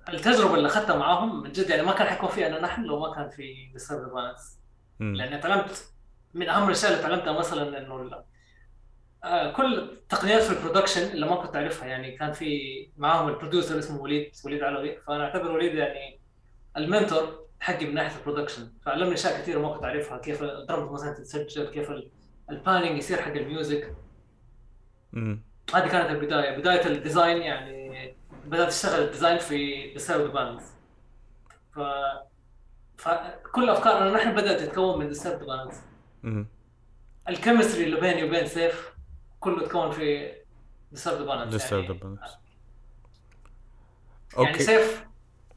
[0.10, 3.15] التجربة اللي أخذتها معاهم من جد يعني ما كان حيكون في أنا نحن لو ما
[3.15, 4.60] كان في ديسترب بالانس.
[5.00, 5.84] لاني تعلمت
[6.34, 8.24] من أهم الأشياء اللي تعلمتها مثلا إنه
[9.24, 11.88] آه، كل التقنيات في ال production اللي ما كنت أعرفها.
[11.88, 12.60] يعني كان في
[12.98, 14.98] معاهم ال producer اسمه وليد وليد علوي.
[15.08, 16.20] فأنا أعتبر وليد يعني
[16.78, 20.18] ال mentor حقي من ناحية ال production فعلمني أشياء كثيره ما كنت أعرفها.
[20.18, 22.12] كيف ال drum مثلا تتسجل كيف ال-
[22.50, 23.96] ال panning يصير حق ال music.
[25.74, 26.58] هذه كانت البداية.
[26.58, 27.85] بداية ال design يعني
[28.46, 30.63] بدأت اشتغل ال design في Disturb the Balance
[31.76, 31.80] ف
[32.98, 35.76] فكل أفكارنا نحن بدأت تتكون من Disturb the Balance
[36.24, 36.48] مم.
[37.30, 38.94] ال chemistry اللي بيني وبين سيف
[39.40, 40.32] كله تكون في
[40.91, 42.30] Disturb the Balance Disturb يعني, the balance.
[44.38, 45.06] يعني okay سيف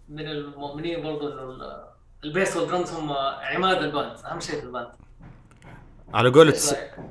[0.08, 1.84] من المؤمنين برضو إنه ال-
[2.24, 4.88] ال bass وال drums هم عماد ال band أهم شيء في ال band
[6.14, 6.54] على قولة؟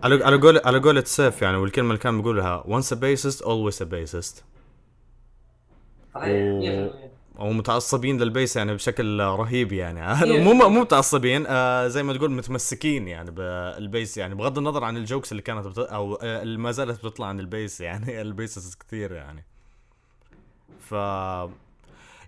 [0.04, 3.82] على على قولة على قولة سيف يعني والكلمة اللي كان بيقولها once a bassist always
[3.82, 4.44] a bassist
[6.20, 10.02] صحيح 100% أو متعصبين لل bass يعني بشكل رهيب يعني.
[10.44, 14.98] مو مو متعصبين آه زي ما تقول متمسكين يعني بال bass يعني بغض النظر عن
[14.98, 15.80] ال jokes اللي كانت بت...
[15.80, 19.46] أو آه اللي ما زالت بتطلع عن ال bass يعني ال bassists كثير يعني.
[20.80, 20.92] ف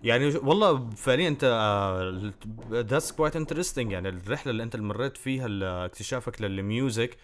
[0.04, 1.44] يعني والله فعليا أنت
[2.70, 5.46] that's quite interesting يعني الرحلة اللي أنت مريت فيها
[5.84, 7.16] اكتشافك لل music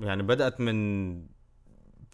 [0.00, 1.39] يعني بدأت من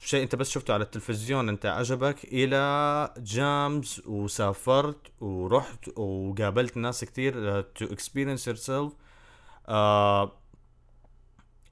[0.00, 7.61] شيء انت بس شفته على التلفزيون انت عجبك إلى jams وسافرت ورحت وقابلت ناس كثير
[7.61, 8.92] to experience yourself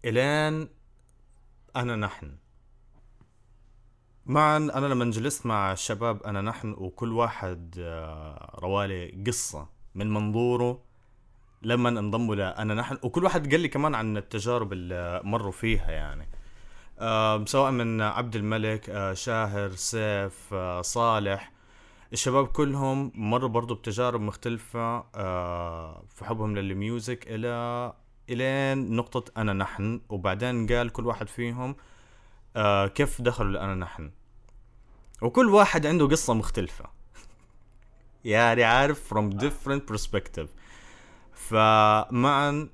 [0.04, 0.68] إلين
[1.76, 2.36] أنا نحن.
[4.26, 10.82] معا أنا لما جلست مع الشباب أنا نحن وكل واحد آه، روالي قصة من منظوره.
[11.62, 16.33] لما انضموا لانا نحن وكل واحد قال لي كمان عن التجارب اللي مروا فيها يعني.
[17.46, 21.52] سواء من عبد الملك شاهر سيف صالح.
[22.12, 25.00] الشباب كلهم مروا برضو بتجارب مختلفة
[26.08, 27.92] في حبهم للميوزك إلى
[28.30, 30.00] إلين نقطة أنا نحن.
[30.08, 31.76] وبعدين قال كل واحد فيهم
[32.94, 34.10] كيف دخلوا لأنا نحن.
[35.22, 36.84] وكل واحد عنده قصة مختلفة.
[38.24, 40.48] يعني عارف from different perspective.
[41.32, 42.68] فمعا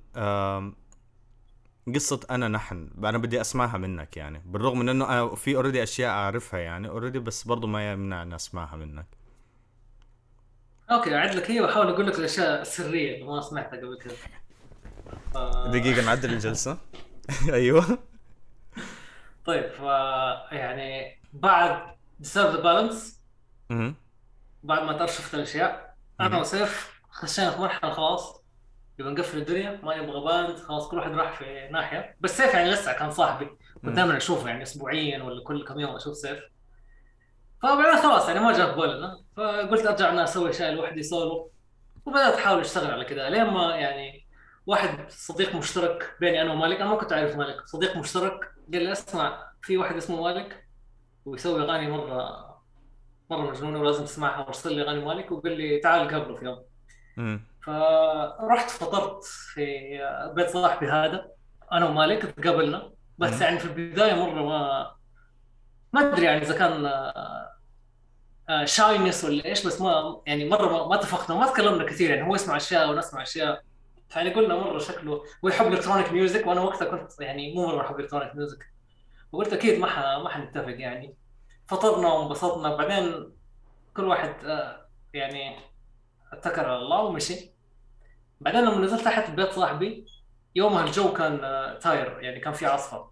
[1.90, 2.90] آم، قصة أنا نحن.
[3.05, 4.42] أنا بدي أسمعها منك يعني.
[4.46, 8.35] بالرغم من إنه أنا في already أشياء أعرفها يعني already بس برضو ما يمنع إني
[8.35, 9.07] أسمعها منك.
[10.90, 14.14] okay أعد لك هي وأحاول أقول لك الأشياء السرية اللي ما سمعتها قبل كذا
[15.35, 15.38] ف...
[15.68, 16.79] دقيقة نعدل الجلسة.
[17.53, 17.98] أيوه.
[19.44, 19.81] طيب ف
[20.53, 23.20] يعني بعد Disturb the Balance.
[24.62, 26.38] بعد ما تأرشفت الأشياء أنا.
[26.40, 28.39] وسيف خشينا في مرحلة خلاص.
[29.00, 32.16] يبغى نقفل الدنيا ما نبغى band خلاص كل واحد راح في ناحية.
[32.20, 33.50] بس سيف يعني لسه كان صاحبي
[33.82, 33.96] كنت.
[33.96, 36.40] دائما أشوفه يعني اسبوعيا ولا كل كم يوم أشوف سيف.
[37.62, 41.50] فبعدين خلاص يعني ما جاء في بالنا فقلت أرجع أنا أسوي شيء لوحدي سولو.
[42.06, 44.26] وبدأت أحاول أشتغل على كذا لين ما يعني
[44.66, 48.40] واحد صديق مشترك بيني أنا ومالك أنا ما كنت أعرف مالك صديق مشترك
[48.72, 50.66] قال لي اسمع في واحد اسمه مالك
[51.24, 52.50] ويسوي أغاني مرة
[53.30, 56.64] مرة مجنونة ولازم تسمعها وارسل لي أغاني مالك وقال لي تعال قابله في يوم.
[57.62, 59.62] فرحت فطرت في
[60.35, 61.29] بيت صاحبي هذا
[61.73, 62.92] أنا ومالك تقابلنا.
[63.18, 63.40] بس.
[63.40, 64.90] يعني في البداية مرة ما
[65.92, 66.90] ما أدري يعني إذا كان
[68.64, 72.35] shyness ولا إيش بس ما يعني مرة ما, ما اتفقنا ما تكلمنا كثير يعني هو
[72.35, 73.62] يسمع أشياء وأنا أسمع أشياء.
[74.16, 78.01] يعني قلنا مرة شكله هو يحب electronic music وأنا وقتها كنت يعني مو مرة أحب
[78.01, 78.66] الكترونيك ميوزك
[79.33, 79.99] وقلت أكيد ما ح...
[79.99, 81.16] ما حنتفق يعني.
[81.66, 83.33] فطرنا وانبسطنا بعدين
[83.96, 85.57] كل واحد آه، يعني
[86.33, 87.51] اتكل على الله ومشي.
[88.40, 90.07] بعدين لما نزلت تحت بيت صاحبي
[90.55, 93.11] يومها الجو كان آه، تاير يعني كان في عاصفه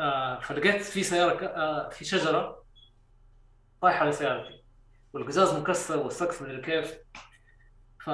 [0.00, 2.64] آه، فلقيت في سيارة آه، في شجرة
[3.82, 4.64] طايحة على سيارتي
[5.12, 6.98] والقزاز مكسر والسقف مدري كيف
[8.04, 8.10] ف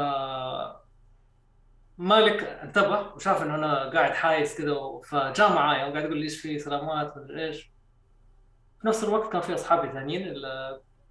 [1.99, 6.59] مالك انتبه وشاف إنه أنا قاعد حايس كذا فجاء معايا وقاعد يقول لي إيش في
[6.59, 7.73] سلامات مدري إيش.
[8.81, 10.35] في نفس الوقت كان في أصحابي ثانيين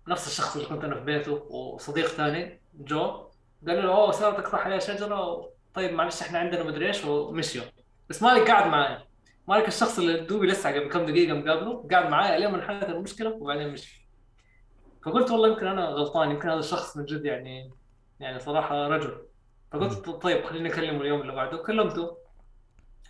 [0.08, 3.02] نفس الشخص اللي كنت أنا في بيته وصديق ثاني جو.
[3.68, 5.50] قال له أوه سيارتك طاح عليها شجرة.
[5.74, 7.66] طيب معلش إحنا عندنا مدري إيش ومشيوا
[8.10, 9.04] بس مالك قاعد معايا.
[9.48, 13.30] مالك الشخص اللي دوبي لسه قبل كم دقيقة مقابله قاعد معايا لين ما انحلت المشكلة
[13.30, 14.08] وبعدين مشي.
[15.06, 17.72] فقلت والله يمكن أنا غلطان يمكن هذا الشخص من جد يعني
[18.20, 19.26] يعني صراحة رجل.
[19.72, 21.58] فقلت طيب خليني أكلمه اليوم اللي بعده.
[21.58, 22.18] كلمته.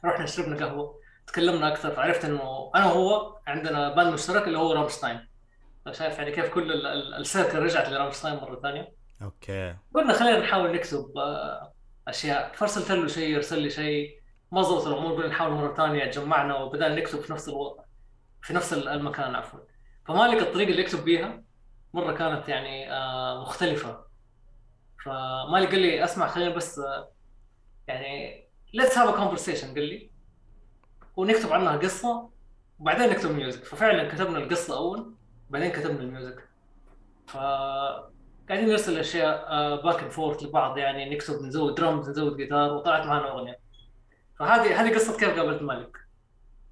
[0.06, 5.31] رحنا شربنا قهوة تكلمنا أكثر فعرفت إنه أنا وهو عندنا band مشترك اللي هو Rammstein.
[5.92, 8.94] شايف يعني كيف كل ال- ال- ال circle رجعت ل Rammstein مرة ثانية.
[9.22, 9.76] okay.
[9.96, 11.74] قلنا خلينا نحاول نكتب آه،
[12.08, 12.52] أشياء.
[12.56, 14.22] فرسلت له شيء يرسل لي شيء.
[14.52, 17.82] ما ظبط الأمور قلنا نحاول مرة ثانية جمعنا وبدأنا نكتب في نفس ألو...
[18.42, 19.60] في نفس ال- المكان عفوا.
[20.08, 21.44] فمالك الطريقة اللي يكتب بيها
[21.94, 24.06] مرة كانت يعني آه، مختلفة.
[25.06, 27.12] فمالك قال لي أسمع خلينا بس آه،
[27.88, 28.42] يعني
[28.78, 30.12] have a conversation قال لي.
[31.16, 32.30] ونكتب عنها قصة
[32.80, 35.16] وبعدين نكتب music ففعلا كتبنا القصة أول.
[35.52, 36.50] بعدين كتبنا ال music.
[37.28, 37.38] ف
[38.50, 43.32] قاعدين نرسل أشياء back and forth لبعض يعني نكتب نزود درمز نزود جيتار وطلعت معنا
[43.32, 43.60] أغنية.
[44.40, 45.98] فهذه هذه قصة كيف قابلت مالك؟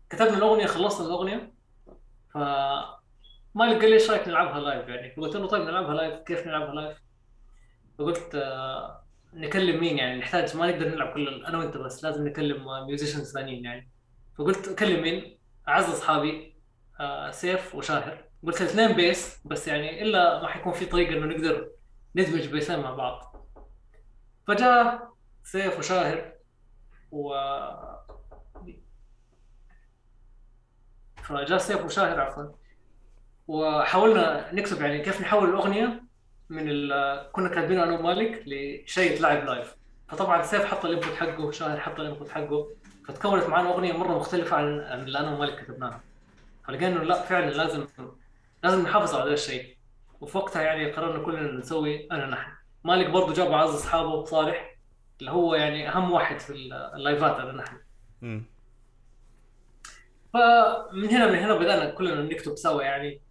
[0.09, 1.53] كتبنا الأغنية خلصنا الأغنية.
[2.33, 2.37] ف
[3.55, 6.73] مالك قال لي إيش رأيك نلعبها live يعني؟ فقلت له طيب نلعبها live كيف نلعبها
[6.75, 6.97] live
[7.99, 12.65] فقلت آه، نكلم مين يعني؟ نحتاج ما نقدر نلعب كل أنا وأنت بس لازم نكلم
[12.87, 13.89] musicians ثانيين يعني.
[14.37, 16.55] فقلت كلم مين؟ أعز أصحابي
[16.99, 18.28] آه، سيف وشاهر.
[18.43, 21.69] قلت الاثنين bass بس يعني إلا ما حيكون في طريقة إنه نقدر
[22.15, 23.35] ندمج بيسين مع بعض.
[24.47, 25.09] فجاء
[25.43, 26.31] سيف وشاهر
[27.11, 27.33] و
[31.23, 32.43] فجاء سيف وشاهر عفوا
[33.47, 36.03] وحاولنا نكتب يعني كيف نحول الأغنية
[36.49, 36.91] من ال...
[37.31, 39.75] كنا كاتبينه أنا ومالك لشيء يتلعب live
[40.09, 42.67] فطبعا سيف حط ال input حقه وشاهر حط ال input حقه
[43.07, 46.01] فتكونت معنا أغنية مرة مختلفة عن اللي أنا ومالك كتبناها.
[46.67, 47.87] فلقينا إنه لا فعلا لازم
[48.63, 49.77] لازم نحافظ على هذا الشيء.
[50.21, 52.51] وفي وقتها يعني قررنا كلنا نسوي أنا نحن.
[52.83, 54.77] مالك برضه جاب اعز أصحابه صالح
[55.19, 56.53] اللي هو يعني أهم واحد في
[56.95, 57.77] اللايفات أنا نحن.
[60.33, 63.21] فمن هنا من هنا بدأنا كلنا نكتب سوا يعني.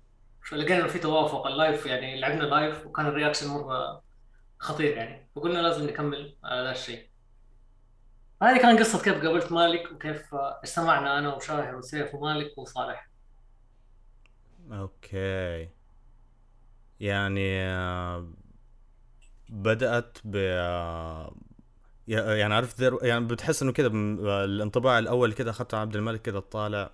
[0.43, 4.03] فلقينا إنه في توافق ال live يعني لعبنا live وكان ال reaction مرة
[4.59, 5.29] خطير يعني.
[5.37, 7.09] فقلنا لازم نكمل على ذا الشيء.
[8.43, 13.09] هذه كان قصة كيف قابلت مالك وكيف اجتمعنا أنا وشاهر وسيف ومالك وصالح.
[14.73, 15.69] okay
[17.01, 18.29] يعني آه،
[19.49, 21.35] بدأت ب آه،
[22.09, 23.89] يعني عرفت يعني بتحس إنه كده
[24.45, 26.91] الانطباع الأول كده أخذته عبد الملك كده طالع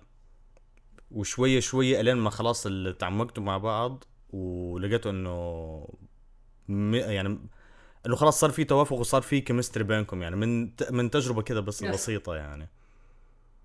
[1.11, 2.67] وشوية شوية إلين ما خلاص
[2.99, 5.31] تعمقتوا مع بعض ولقيتوا إنه
[6.67, 7.39] م- يعني
[8.05, 11.61] إنه خلاص صار في توافق وصار في chemistry بينكم يعني من ت- من تجربة كده
[11.61, 11.83] بس.
[11.83, 12.69] بسيطة يعني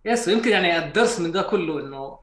[0.05, 2.19] yes ويمكن يعني الدرس من ده كله إنه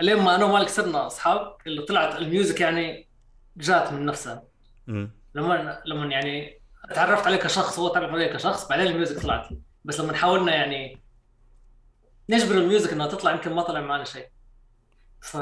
[0.00, 3.08] لين ما أنا ومالك صرنا أصحاب اللي طلعت ال music يعني
[3.56, 4.42] جات من نفسها.
[5.34, 6.60] لما لما يعني
[6.94, 9.48] تعرفت عليه كشخص هو تعرف عليه كشخص بعدين ال music طلعت.
[9.84, 10.98] بس لما حاولنا يعني
[12.30, 14.26] نجبر ال music إنها تطلع يمكن ما طلع معنا شيء.
[15.20, 15.36] ف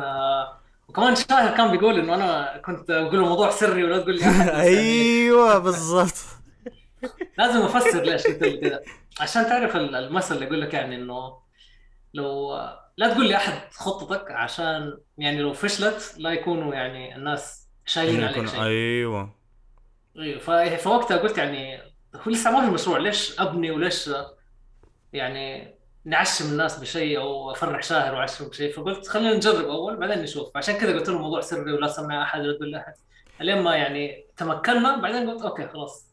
[0.88, 4.24] وكمان شاهر كان بيقول إنه أنا كنت أقول موضوع سري ولا تقول لي
[4.60, 6.14] أيوه بالضبط.
[7.38, 8.80] لازم أفسر ليش قلت كذا
[9.20, 11.38] عشان تعرف ال- المثل اللي يقول لك يعني إنه
[12.14, 12.58] لو
[12.98, 18.48] لا تقول لي أحد خطتك عشان يعني لو فشلت لا يكونوا يعني الناس شايلين عليك
[18.48, 18.62] شيء.
[18.62, 19.34] أيوه.
[20.18, 21.78] أيوه فوقتها قلت يعني
[22.16, 24.10] هو لسه ما في مشروع ليش أبني وليش
[25.12, 30.56] يعني نعشم الناس بشيء أو أفرح شاهر واعشم بشيء فقلت خلينا نجرب أول بعدين نشوف.
[30.56, 32.92] عشان كذا قلت له الموضوع سري ولا سمع أحد ولا تقول لاحد
[33.40, 36.08] لين ما يعني تمكنا بعدين قلت okay خلاص.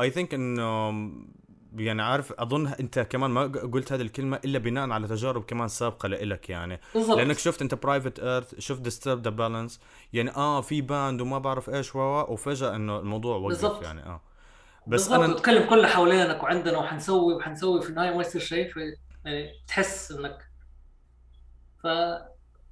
[0.00, 0.90] I think إنه
[1.76, 6.08] يعني عارف أظن أنت كمان ما قلت هذه الكلمة إلا بناء على تجارب كمان سابقة
[6.08, 6.80] لإلك يعني.
[6.94, 7.16] بالضبط.
[7.18, 9.80] لأنك شفت أنت Private Earth شفت Disturb the Balance
[10.12, 13.82] يعني آه في band وما بعرف إيش و وفجأة إنه الموضوع وقف بالضبط.
[13.82, 14.20] يعني آه.
[14.86, 15.24] بس بالضبط.
[15.24, 18.80] أنا وتكلم كل حوالينك وعندنا وحنسوي وحنسوي في النهاية ما يصير شيء في
[19.24, 20.48] يعني تحس إنك
[21.82, 21.86] ف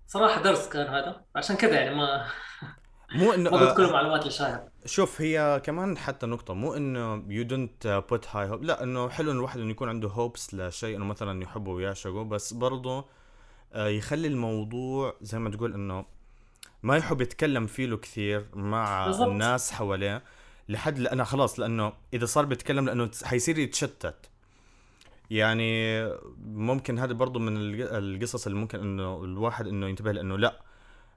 [0.07, 1.25] صراحة درس كان هذا.
[1.37, 2.27] عشان كذا يعني ما
[3.17, 8.05] مو إنه ما آه المعلومات لشاهد شوف هي كمان حتى نقطة مو إنه you don't
[8.11, 11.43] put high hope لا إنه حلو إنه الواحد إنه يكون عنده hopes لشيء إنه مثلا
[11.43, 13.05] يحبه ويعشقه بس برضه
[13.73, 16.05] آه، يخلي الموضوع زي ما تقول إنه
[16.83, 19.29] ما يحب يتكلم فيه له كثير مع بالضبط.
[19.29, 20.23] الناس حواليه
[20.69, 24.15] لحد لأنه خلاص لأنه إذا صار بيتكلم لأنه حيصير يتشتت
[25.31, 26.03] يعني
[26.47, 30.61] ممكن هذا برضه من الق- القصص اللي ممكن إنه الواحد إنه ينتبه لأنه لا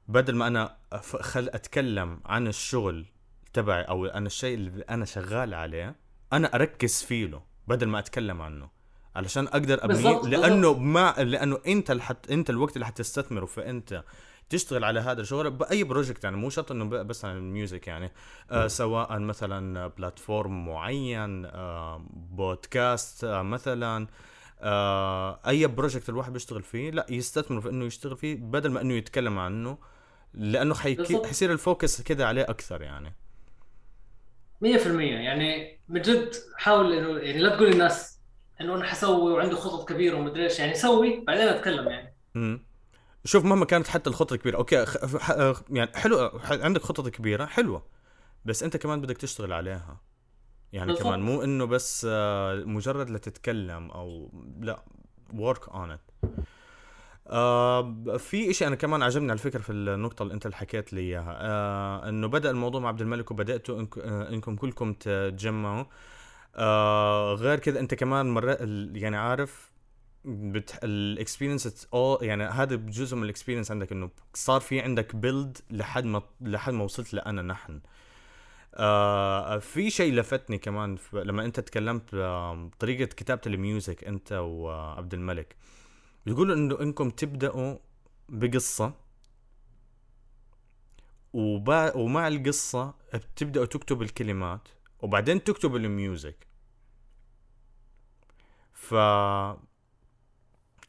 [0.10, 3.06] بدل ما أنا خل أتكلم عن الشغل
[3.54, 5.96] تبعي أو أنا الشيء اللي أنا شغال عليه
[6.34, 8.70] أنا أركز فيه له بدل ما أتكلم عنه.
[9.16, 14.04] علشان أقدر بالضبط، لأنه ما لأنه أنت اللي حت أنت الوقت اللي حتستثمره فانت
[14.50, 18.12] تشتغل على هذا الشغل بأي project يعني مو شرط إنه بس عن ال music يعني.
[18.52, 24.08] آه سواء مثلا platform معين آه بودكاست آه مثلا
[24.62, 28.94] آه أي project الواحد بيشتغل فيه لا يستثمر في إنه يشتغل فيه بدل ما إنه
[28.94, 29.78] يتكلم عنه.
[30.34, 31.28] لأنه حيكي.
[31.28, 33.16] حيصير ال focus كده عليه أكثر يعني.
[34.64, 38.20] 100% يعني من جد حاول انه يعني لا تقول للناس
[38.62, 40.60] إنه أنا حسوي وعنده خطط كبيرة ومدري إيش.
[40.60, 42.16] يعني سوي بعدين اتكلم يعني.
[42.36, 42.66] امم
[43.26, 45.18] شوف مهما كانت حتى الخطة كبيره أوكي خ...
[45.18, 45.60] ح...
[45.70, 46.40] يعني حلو.
[46.44, 47.86] عندك خطط كبيرة حلوة.
[48.46, 50.02] بس أنت كمان بدك تشتغل عليها.
[50.74, 51.04] يعني بالضبط.
[51.04, 54.84] كمان مو إنه بس آه، مجرد لتتكلم أو لا
[55.34, 56.30] work on it.
[57.30, 61.02] آه في إشي أنا كمان عجبني على فكرة في النقطة اللي أنت اللي حكيت لي
[61.02, 61.38] إياها.
[61.42, 65.86] آه إنه بدأ الموضوع مع عبد الملك وبدأتوا إنك آه إنكم كلكم تتجمعوا.
[66.56, 68.58] آه غير كذا أنت كمان مرة
[68.94, 69.72] يعني عارف
[70.26, 70.80] بت...
[70.84, 71.88] ال experience
[72.22, 76.74] يعني هذا جزء من ال experience عندك إنه صار في عندك build لحد ما لحد
[76.74, 77.82] ما وصلت لأنا نحن.
[78.76, 80.98] آه في شيء لفتني كمان.
[81.14, 85.56] لما أنت تكلمت آه طريقة كتابة ال music أنت وعبد الملك.
[86.30, 87.78] بتقولوا إنه إنكم تبدأوا
[88.30, 88.94] بقصة
[91.34, 91.98] وبا...
[91.98, 94.68] ومع القصة بتبدأوا تكتبوا الكلمات
[95.02, 96.48] وبعدين تكتبوا ال music.
[98.74, 98.96] ف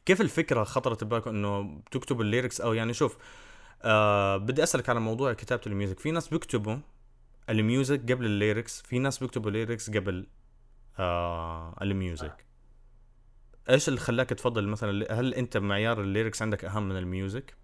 [0.06, 3.16] كيف الفكرة خطرت ببالكم إنه تكتبوا ال lyrics أو يعني شوف
[3.82, 6.00] آه بدي أسألك على موضوع كتابة ال music.
[6.00, 6.76] في ناس بيكتبوا
[7.50, 10.26] ال music قبل ال lyrics في ناس بيكتبوا ال lyrics قبل
[10.98, 12.49] آه ال music.
[13.70, 17.56] إيش اللي خلاك تفضل مثلا هل أنت معيار ال lyrics عندك أهم من ال music؟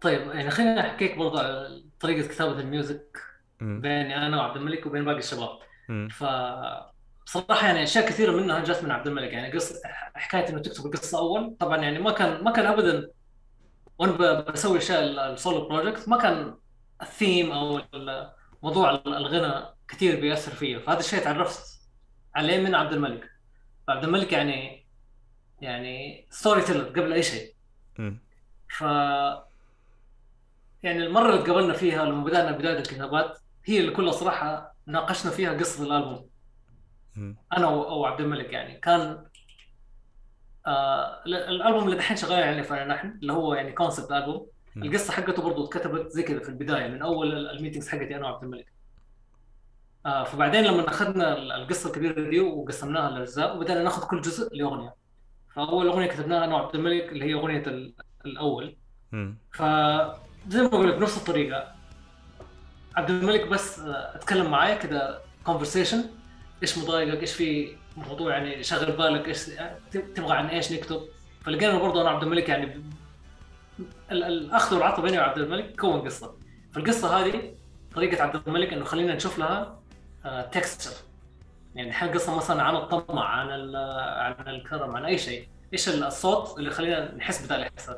[0.00, 3.18] طيب يعني خليني أحكيك برضه على طريقة كتابة ال music.
[3.60, 5.58] بيني أنا وعبد الملك وبين باقي الشباب.
[6.10, 6.24] ف
[7.26, 9.32] بصراحه يعني أشياء كثيرة منها جت من عبد الملك.
[9.32, 9.80] يعني قصه
[10.14, 11.56] حكاية إنه تكتب القصة أول.
[11.60, 13.10] طبعا يعني ما كان ما كان ابدا
[13.98, 16.56] وأنا بسوي أشياء ال solo project ما كان
[17.02, 17.80] الثيم أو
[18.62, 21.79] موضوع الغنى كثير بيأثر فيه فهذا الشيء تعرفت
[22.34, 23.30] عليه من عبد الملك
[23.86, 24.86] فعبد الملك يعني
[25.60, 27.54] يعني story teller قبل أي شيء.
[28.68, 28.80] ف
[30.82, 35.52] يعني المرة اللي تقابلنا فيها لما بدأنا بداية الكتابات هي اللي كلها صراحة ناقشنا فيها
[35.52, 36.30] قصة الألبوم.
[37.56, 39.26] أنا أو عبد الملك يعني كان
[40.66, 44.46] آه ال- الألبوم اللي دحين شغالين عليه فانا نحن اللي هو يعني concept album.
[44.76, 48.26] القصة حقته برضو اتكتبت زي كذا في البداية من أول ال- ال meetings حقتي أنا
[48.30, 48.72] وعبد الملك
[50.06, 54.94] آه فبعدين لما أخذنا ال- القصة الكبيرة دي وقسمناها لأجزاء وبدأنا ناخذ كل جزء لأغنية.
[55.54, 57.94] فأول أغنية كتبناها أنا وعبد الملك اللي هي أغنية ال-
[58.26, 58.76] الأول.
[59.12, 59.38] مم.
[59.52, 61.72] فزي ما بقول لك بنفس الطريقة.
[62.96, 66.04] عبد الملك بس آه، أتكلم معايا كذا conversation
[66.62, 69.50] إيش مضايقك؟ إيش في موضوع يعني شغل بالك؟ إيش
[70.14, 71.00] تبغى عن إيش نكتب؟
[71.44, 72.82] فلقينا برضه أنا وعبد الملك يعني
[74.12, 76.34] الاخذ والعطاء بيني وعبد الملك كون قصة.
[76.72, 77.54] فالقصة هذه
[77.94, 79.79] طريقة عبد الملك إنه خلينا نشوف لها
[80.52, 80.96] texture.
[81.74, 85.48] يعني حال قصة مثلا عن الطمع عن عن الكرم عن أي شيء.
[85.72, 87.96] إيش الصوت اللي يخلينا نحس بهذا الاحساس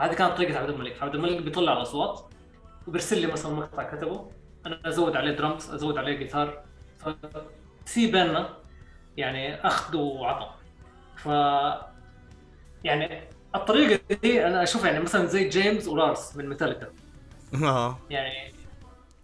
[0.00, 1.02] هذه كانت طريقة عبد الملك.
[1.02, 2.20] عبد الملك بيطلع الأصوات
[2.86, 4.30] وبيرسل لي مثلا مقطع كتبه.
[4.66, 6.62] أنا أزود عليه درمز أزود عليه جيتار
[7.86, 8.48] في بيننا
[9.16, 10.54] يعني أخذ وعطاء
[11.16, 11.26] ف
[12.84, 16.88] يعني الطريقة دي أنا أشوف يعني مثلا زي جيمس ولارس من ميتاليكا
[18.10, 18.54] يعني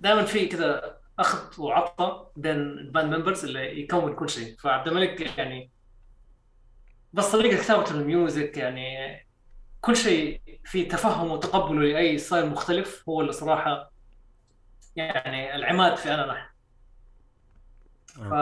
[0.00, 4.56] دائما في كذا أخذ وعطاء بين ال band members اللي يكون كل شيء.
[4.58, 5.70] فعبد الملك يعني
[7.12, 9.16] بس طريقة كتابة ال music يعني
[9.80, 13.92] كل شيء في تفهم وتقبله لأي style مختلف هو اللي صراحة
[14.96, 16.46] يعني العماد في أنا نحن
[18.16, 18.34] ف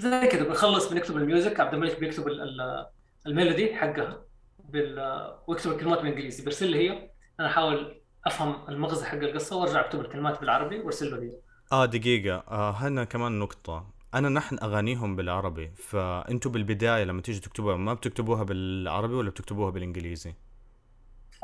[0.00, 1.60] زي كذا بنخلص بنكتب ال music.
[1.60, 2.86] عبد الملك بيكتب ال- ال-
[3.26, 4.22] ال melody حقها
[4.58, 5.00] بال...
[5.46, 6.42] ويكتب الكلمات بالإنجليزي.
[6.44, 7.10] بيرسل لي هي.
[7.40, 11.32] أنا أحاول أفهم المغزى حق القصة وأرجع أكتب الكلمات بالعربي وأرسل له هي.
[11.72, 12.34] آه دقيقة.
[12.48, 13.94] آه هنا كمان نقطة.
[14.14, 20.34] أنا نحن أغانيهم بالعربي فأنتوا بالبداية لما تيجوا تكتبوها ما بتكتبوها بالعربي ولا بتكتبوها بالإنجليزي؟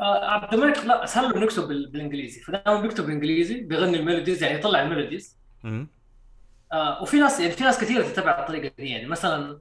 [0.01, 1.91] آه عبد الملك لا اسهل له نكتب بال...
[1.93, 2.41] بالإنجليزي.
[2.41, 5.39] فدائما بيكتب بالإنجليزي بيغني ال melodies يعني يطلع ال melodies.
[6.73, 9.61] آه وفي ناس يعني في ناس كثيرة تتبع الطريقة دي يعني مثلا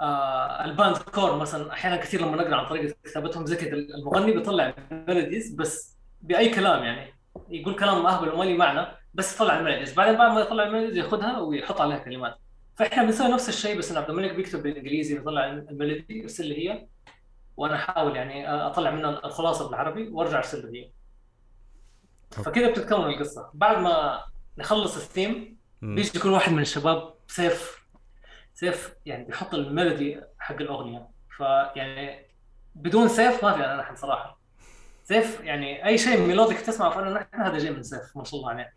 [0.00, 4.32] آه ال band Korn مثلا أحيانا كثير لما نقرأ عن طريقة كتابتهم زي كذا المغني
[4.32, 7.14] بيطلع melodies بس بأي كلام يعني
[7.50, 9.03] يقول كلام اهبل وما لي معنى.
[9.14, 12.38] بس يطلع ال melodies بعدين بعد ما يطلع ال melodies ياخذها ويحط عليها كلمات.
[12.76, 16.70] فإحنا بنسوي نفس الشيء بس إن عبد الملك بيكتب بالإنجليزي يطلع ال melody يرسل لي
[16.70, 16.86] هي
[17.56, 20.90] وأنا أحاول يعني أطلع منها الخلاصة بالعربي وأرجع أرسل له هي
[22.30, 23.50] فكذا بتتكون القصة.
[23.54, 24.24] بعد ما
[24.58, 27.84] نخلص الثيم بيجي كل واحد من الشباب سيف
[28.54, 31.08] سيف يعني بيحط ال melody حق الأغنية.
[31.36, 32.26] فيعني
[32.74, 34.38] بدون سيف ما في أنا نحن صراحة.
[35.04, 38.40] سيف يعني أي شيء melodic تسمعه في انا نحن هذا جاي من سيف ما شاء
[38.40, 38.72] الله عليه.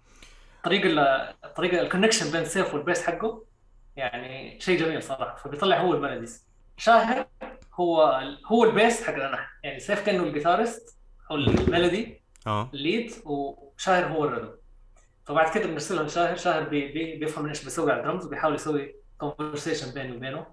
[0.68, 3.44] الطريقة ال- الطريقة ال connection بين سيف وال bass حقه
[3.96, 5.36] يعني شيء جميل صراحة.
[5.36, 6.48] فبيطلع هو ال melodies
[6.78, 7.28] شاهر
[7.74, 9.50] هو ال- هو ال bass حقنا نحن.
[9.64, 10.98] يعني سيف كأنه ال guitarist
[11.32, 12.70] أو ال melody آه.
[12.74, 14.52] ال lead وشاهر هو ال rhythm
[15.26, 16.64] فبعد كده بنرسلها لشاهر شاهر.
[16.64, 20.46] بي بي بيفهم إيش بيسوي على الدرمز وبيحاول يسوي conversation بيني وبينه.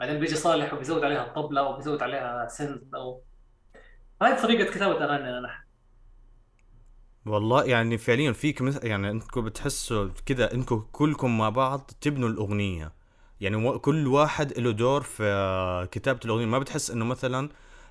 [0.00, 3.22] بعدين بيجي صالح وبيزود عليها الطبلة أو بيزود عليها سند أو
[4.22, 5.63] هاي طريقة كتابة أغانينا نحن.
[7.26, 12.92] والله يعني فعليا فيك يعني انكم بتحسوا كذا انكم كلكم مع بعض تبنوا الأغنية.
[13.40, 16.46] يعني و- كل واحد له دور في كتابة الأغنية.
[16.46, 17.48] ما بتحس إنه مثلا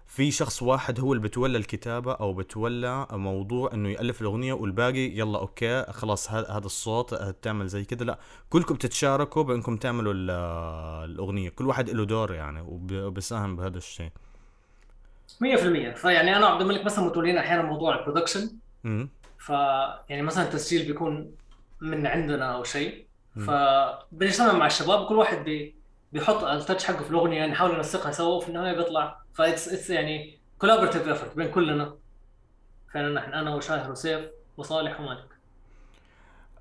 [0.08, 5.40] في شخص واحد هو اللي بتولى الكتابة أو بتولى موضوع إنه يألف الأغنية والباقي يلا
[5.40, 8.20] أوكي خلاص هذا الصوت تعمل زي كذا لا
[8.50, 10.30] كلكم بتتشاركوا بإنكم تعملوا ال-
[11.12, 11.50] الأغنية.
[11.50, 14.10] كل واحد له دور يعني وب- وبيساهم بهذا الشيء.
[15.42, 18.50] 100% فيعني أنا وعبد الملك مثلا متولين أحيانا موضوع ال production
[19.46, 19.50] ف
[20.10, 21.36] يعني مثلا التسجيل بيكون
[21.82, 23.08] من عندنا أو شيء.
[23.36, 25.76] فبنجتمع مع الشباب كل واحد بي
[26.14, 29.22] بيحط ال touch حقه في الأغنية يعني نحاول ننسقها سوا وفي النهاية بيطلع.
[29.34, 31.96] ف it's it's يعني collaborative effort بين كلنا.
[32.94, 34.26] فعلا نحن أنا وشاهر وسيف
[34.58, 35.30] وصالح ومالك.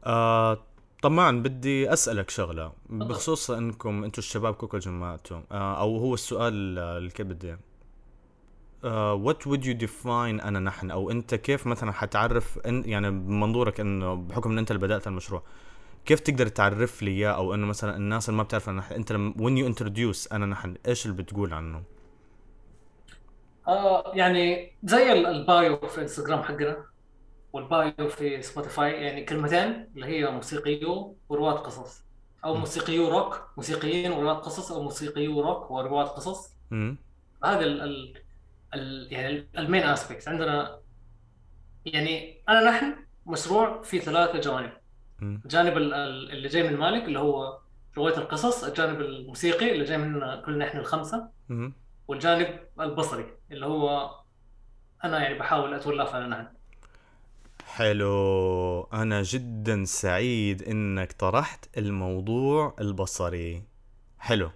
[0.05, 0.59] آه
[1.03, 2.73] طبعا بدي أسألك شغلة.
[2.89, 7.27] بخصوص إنكم أنتم الشباب كلكم جمعتوا آه أو هو السؤال كيف
[9.27, 14.15] what would you define أنا نحن؟ أو أنت كيف مثلا حتعرف إن يعني بمنظورك إنه
[14.15, 15.43] بحكم إن أنت اللي بدأت المشروع
[16.05, 19.13] كيف تقدر تعرف لي إياه؟ أو إنه مثلا الناس اللي ما بتعرف أنا نحن أنت
[19.13, 21.83] لما when you introduce أنا نحن إيش اللي بتقول عنه؟
[23.69, 26.85] آه يعني زي ال- ال bio في انستغرام حقنا
[27.53, 32.03] وال bio في سبوتيفاي يعني كلمتين اللي هي موسيقيو ورواة قصص.
[32.45, 32.55] أو.
[32.55, 36.57] موسيقيو روك موسيقيين ورواة قصص أو موسيقيو روك ورواة قصص.
[37.45, 38.22] هذا ال
[39.11, 40.81] يعني ال main aspect عندنا
[41.87, 42.95] يعني أنا نحن
[43.27, 44.73] مشروع فيه ثلاثة جوانب.
[45.23, 47.59] الجانب ال- ال- اللي جاي من مالك اللي هو
[47.97, 51.29] رواية القصص الجانب الموسيقي اللي جاي من كلنا إحنا الخمسة.
[51.51, 51.73] امم
[52.09, 54.11] والجانب البصري اللي هو
[55.05, 56.47] أنا يعني بحاول أتولاه فانا نحن.
[57.67, 58.83] حلو.
[58.93, 63.63] أنا جدا سعيد إنك طرحت الموضوع البصري.
[64.19, 64.51] حلو.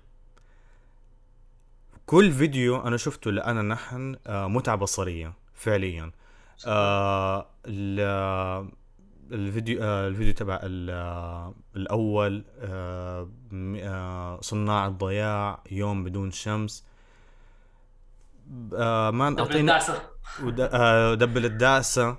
[2.07, 6.11] كل فيديو أنا شفته لأنا نحن آه، متعة بصرية فعليا.
[6.66, 8.68] آه ال-
[9.32, 13.28] الفيديو آه الفيديو تبع آه، الأول آه
[13.76, 16.84] آه صناع الضياع يوم بدون شمس.
[18.74, 19.28] آه ما
[20.61, 22.18] آه، دبل الدعسة.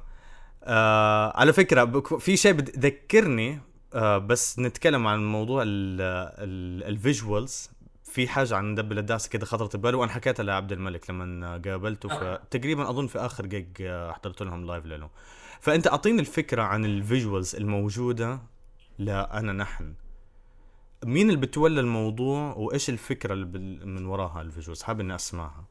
[0.64, 3.60] آه على فكرة بك- في شيء بتذكرني
[3.94, 7.70] آه بس نتكلم عن موضوع ال visuals
[8.18, 12.40] في حاجة عن دبل الدعسة كده خطرت ببالي وأنا حكيتها لعبد الملك لما قابلته أوكي.
[12.44, 15.10] فتقريبا أظن في آخر جيج آه، حضرت لهم live له
[15.62, 18.40] فأنت أعطيني الفكرة عن ال visuals الموجودة
[19.00, 19.94] لا انا نحن
[21.06, 25.66] مين اللي بتولى الموضوع وإيش الفكرة اللي من وراها ال visuals حابب إني أسمعها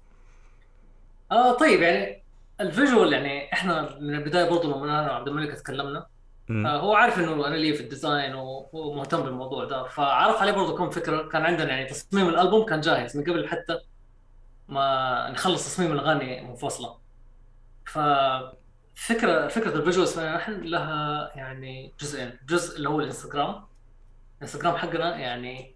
[1.33, 2.23] آه طيب يعني
[2.61, 5.99] ال visual يعني إحنا من البداية برضه لما أنا وعبد الملك تكلمنا.
[5.99, 6.09] آه
[6.51, 8.35] هو عارف إنه أنا لي في ال design
[8.73, 9.89] ومهتم بالموضوع ده.
[9.89, 13.79] فعرف عليه برضه كم فكرة كان عندنا يعني تصميم الألبوم كان جاهز من قبل حتى
[14.69, 16.99] ما نخلص تصميم الأغاني منفصلة.
[17.87, 22.39] ففكرة فكرة ال visuals نحن لها يعني جزئين.
[22.49, 23.65] جزء اللي هو الإنستغرام.
[24.37, 25.75] الإنستغرام حقنا يعني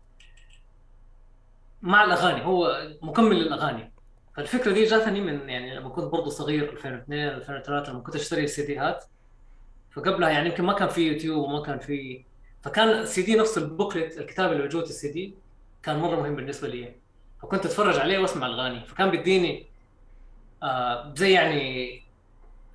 [1.83, 3.93] مع الأغاني هو مكمل للأغاني.
[4.37, 9.05] فالفكرة دي جاتني من يعني لما كنت برضه صغير 2002 2003 لما كنت أشتري سيديات
[9.93, 12.25] فقبلها يعني يمكن ما كان في يوتيوب وما كان في
[12.63, 15.35] فكان السي دي نفس ال booklet الكتاب اللي موجود السي دي
[15.83, 16.95] كان مرة مهم بالنسبة لي.
[17.43, 18.81] فكنت أتفرج عليه وأسمع الأغاني.
[18.87, 19.67] فكان بيديني
[20.63, 22.03] آه زي يعني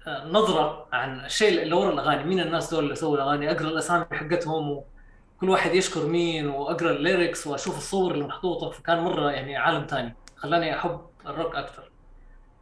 [0.07, 2.23] آه نظرة عن الشيء اللي ورا الأغاني.
[2.23, 6.99] مين الناس دول اللي سووا الأغاني؟ أقرأ الأسامي حقتهم وكل واحد يشكر مين وأقرأ ال
[6.99, 8.69] lyrics وأشوف الصور اللي محطوطة.
[8.69, 11.91] فكان مرة يعني عالم ثاني خلاني أحب الروك أكثر.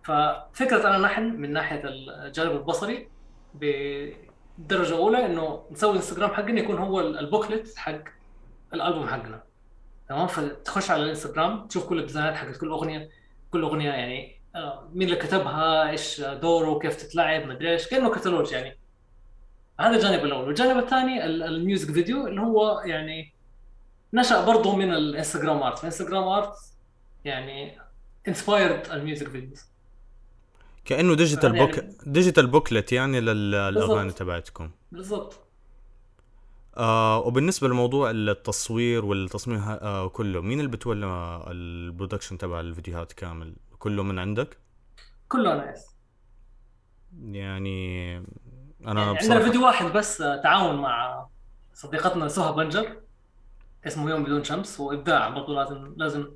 [0.03, 3.07] ففكرة أنا نحن من ناحية الجانب البصري
[4.57, 7.99] بدرجه اولى إنه نسوي انستغرام حقنا يكون هو ال booklet حق
[8.73, 9.43] الألبوم حقنا.
[10.09, 13.09] تمام؟ فتخش على الانستغرام تشوف كل ال designات حقت كل أغنية.
[13.51, 18.51] كل أغنية يعني آه، مين اللي كتبها إيش دوره كيف تتلعب مدري إيش كأنه كتالوج
[18.51, 18.77] يعني.
[19.79, 20.47] هذا الجانب الأول.
[20.47, 23.33] والجانب الثاني ال- music video اللي هو يعني
[24.13, 26.53] نشأ برضه من الانستغرام art الانستغرام art
[27.25, 27.77] يعني
[28.27, 29.65] inspired ال music videos.
[30.85, 34.17] كأنه digital يعني- book digital booklet يعني للاغاني بالضبط.
[34.19, 34.71] تبعتكم.
[34.91, 35.39] بالضبط.
[36.77, 41.05] آه وبالنسبة لموضوع التصوير والتصميم آه كله مين اللي بتولى
[41.47, 44.57] ال production تبع الفيديوهات كامل؟ كله من عندك؟
[45.29, 45.85] كله nice
[47.31, 51.25] يعني أنا يعني عندنا فيديو واحد بس آه، تعاون مع
[51.73, 52.97] صديقتنا سهى بنجر
[53.87, 56.27] اسمه يوم بدون شمس وابداع برضه لازم لازم.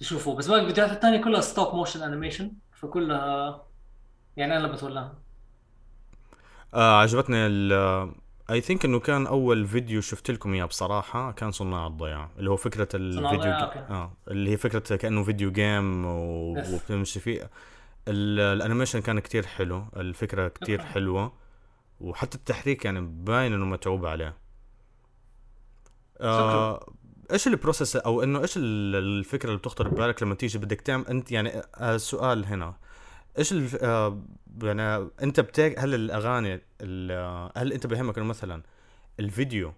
[0.00, 2.52] تشوفوه بس باقي الفيديوهات الثانية كلها stop motion animation
[2.82, 3.62] فكلها
[4.36, 5.14] يعني أنا اللي بتولاها
[6.74, 7.72] آه عجبتني ال
[8.50, 12.56] I think إنه كان أول فيديو شفت لكم إياه بصراحة كان صناع الضياع اللي هو
[12.56, 13.48] فكرة ال video ga...
[13.48, 16.54] آه اللي هي فكرة كأنه video game و...
[16.58, 16.68] yes.
[16.70, 17.50] وبتمشي فيه.
[18.08, 20.82] ال- ال animation كان كتير حلو الفكرة كتير.
[20.82, 21.32] حلوة
[22.00, 24.36] وحتى التحريك يعني باين إنه متعوب عليه.
[26.20, 26.92] آه
[27.32, 31.06] إيش ال process أو إنه إيش ال- الفكرة اللي بتخطر ببالك لما تيجي بدك تعمل
[31.06, 32.74] أنت يعني آه السؤال هنا.
[33.38, 33.76] إيش الف...
[33.82, 34.18] آه
[34.62, 38.62] يعني أنت بتاك هل الأغاني ال- آه، هل أنت بيهمك إنه مثلا
[39.20, 39.72] الفيديو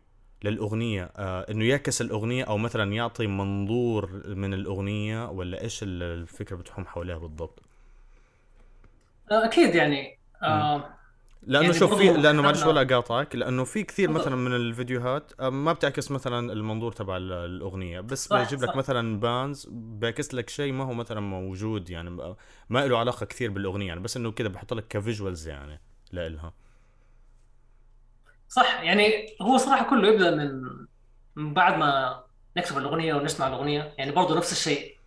[0.44, 6.56] للأغنية آه إنه يعكس الأغنية أو مثلا يعطي منظور من الأغنية ولا إيش ال- الفكرة
[6.56, 7.58] بتحوم حواليها بالضبط؟
[9.30, 11.01] آه، أكيد يعني آه
[11.42, 14.10] لأنه يعني شوف في لأنه معلش ولا أقاطعك لأنه في كثير.
[14.10, 18.76] مثلا من الفيديوهات ما بتعكس مثلا المنظور تبع ال- الأغنية بس صح، بيجيب لك.
[18.76, 22.10] مثلا بانز بيعكس لك شيء ما هو مثلا موجود يعني
[22.68, 25.80] ما- له علاقة كثير بالأغنية يعني بس إنه كذا بحط لك كفيجوالز يعني
[26.12, 26.54] لإلها
[28.48, 30.62] صح يعني هو صراحة كله يبدأ من
[31.36, 32.24] من بعد ما
[32.56, 34.98] نكتب الأغنية ونسمع الأغنية يعني برضه نفس الشيء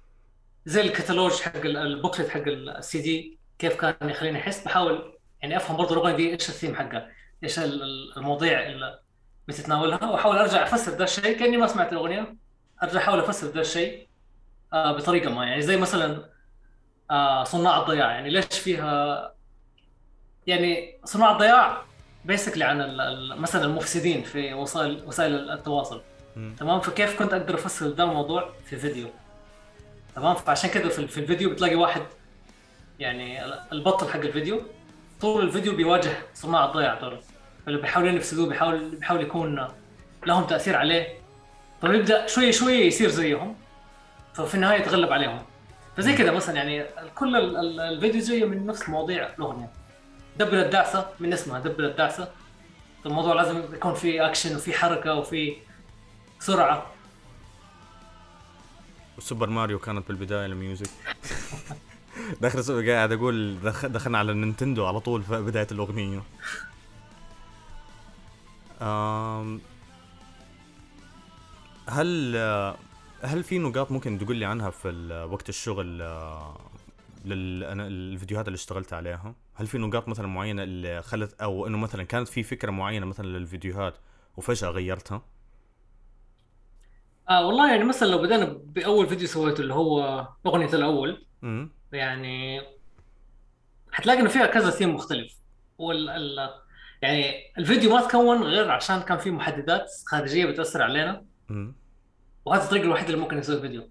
[0.66, 5.15] زي الكتالوج حق ال- booklet حق السي دي كيف كان يخليني أحس بحاول
[5.46, 7.10] يعني أفهم برضه الاغنيه دي إيش الثيم حقها؟
[7.44, 9.00] إيش ال- ال- المواضيع اللي
[9.48, 11.38] بتتناولها؟ وأحاول أرجع أفسر ذا الشيء.
[11.40, 12.36] كأني ما سمعت الأغنية.
[12.84, 14.08] أرجع أحاول أفسر ذا الشيء
[14.74, 15.46] آه بطريقة ما.
[15.46, 16.26] يعني زي مثلا
[17.12, 18.12] آه صناع الضياع.
[18.12, 19.34] يعني ليش فيها؟
[20.48, 21.82] يعني صناع الضياع
[22.26, 22.78] basically عن
[23.40, 26.02] مثلا المفسدين في وسائل وسائل التواصل.
[26.60, 29.08] تمام؟ فكيف كنت أقدر أفسر ذا الموضوع في فيديو؟
[30.16, 32.02] تمام؟ فعشان كذا في, في الفيديو بتلاقي واحد
[33.00, 34.62] يعني ال- البطل حق الفيديو
[35.22, 37.20] طول الفيديو بيواجه صناع الضياع دول
[37.68, 39.68] اللي بيحاولون يفسدوه بيحاول بيحاول يكون
[40.26, 41.08] لهم تأثير عليه.
[41.82, 43.56] فبيبدا شوي شوي يصير زيهم.
[44.34, 45.42] ففي النهاية يتغلب عليهم.
[45.98, 46.86] فزي كذا مثلا يعني
[47.16, 49.70] كل ال- ال- الفيديو جاي من نفس مواضيع الاغنيه
[50.38, 52.32] دبر الدعسة من اسمها دبر الدعسة.
[53.06, 55.56] الموضوع لازم يكون في اكشن وفي حركة وفي
[56.40, 56.86] سرعة.
[59.18, 60.90] وسوبر ماريو كانت بالبداية ال music
[62.42, 66.24] داخل قاعد أقول دخ- دخلنا على النينتندو على طول في بداية الأغنية.
[68.82, 69.62] أم
[71.90, 72.36] هل
[73.22, 76.58] هل في نقاط ممكن تقول لي عنها في وقت الشغل آه،
[77.26, 81.78] لل أنا الفيديوهات اللي اشتغلت عليها؟ هل في نقاط مثلا معينة اللي خلت أو إنه
[81.78, 83.94] مثلا كانت في فكرة معينة مثلا للفيديوهات
[84.38, 85.22] وفجأة غيرتها؟
[87.30, 91.26] آه والله يعني مثلا لو بدأنا بأول فيديو سويته اللي هو أغنية الأول
[91.96, 92.62] يعني
[93.92, 95.34] حتلاقي إنه فيها كذا ثيم مختلف.
[95.78, 96.50] وال ال
[97.02, 101.26] يعني الفيديو ما تكون غير عشان كان في محددات خارجية بتأثر علينا.
[101.50, 101.76] مم.
[102.46, 103.90] وهذه الطريقة الوحيدة اللي ممكن نسوي فيديو.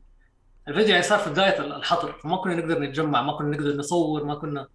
[0.68, 2.12] الفيديو يعني صار في بداية الحظر.
[2.12, 4.68] فما كنا نقدر نتجمع ما كنا نقدر نصور ما كنا.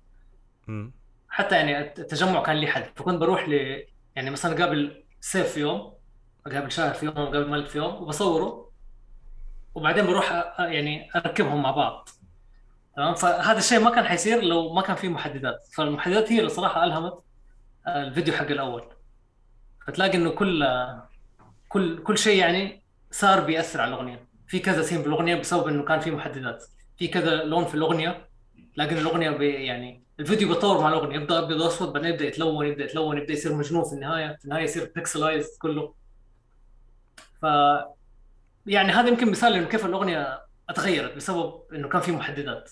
[1.29, 3.53] حتى يعني التجمع كان لي حد فكنت بروح ل
[4.15, 5.93] يعني مثلا أقابل سيف في يوم
[6.47, 8.71] أقابل شاهر في يوم أقابل مالك في يوم وبصوره.
[9.75, 12.09] وبعدين بروح يعني أركبهم مع بعض.
[12.95, 15.67] تمام؟ فهذا الشيء ما كان حيصير لو ما كان في محددات.
[15.73, 17.13] فالمحددات هي اللي صراحة ألهمت
[17.87, 18.83] الفيديو حق الأول.
[19.87, 20.67] فتلاقي إنه كل
[21.69, 24.27] كل كل شيء يعني صار بيأثر على الأغنية.
[24.47, 26.65] في كذا سين في الأغنية بسبب إنه كان في محددات.
[26.97, 28.29] في كذا لون في الأغنية
[28.77, 31.15] لكن الأغنية بي يعني الفيديو بيتطور مع الأغنية.
[31.15, 34.37] يبدأ ابيض واسود بعدين يبدأ يتلون يبدأ يتلون يبدأ يصير مجنون في النهاية.
[34.37, 35.93] في النهاية يصير pixelized كله.
[37.41, 37.45] ف
[38.65, 42.71] يعني هذا يمكن مثال إنه كيف الأغنية أتغيرت بسبب إنه كان في محددات.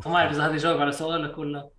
[0.00, 1.70] فما أعرف إذا هذا يجاوب على سؤالك ولا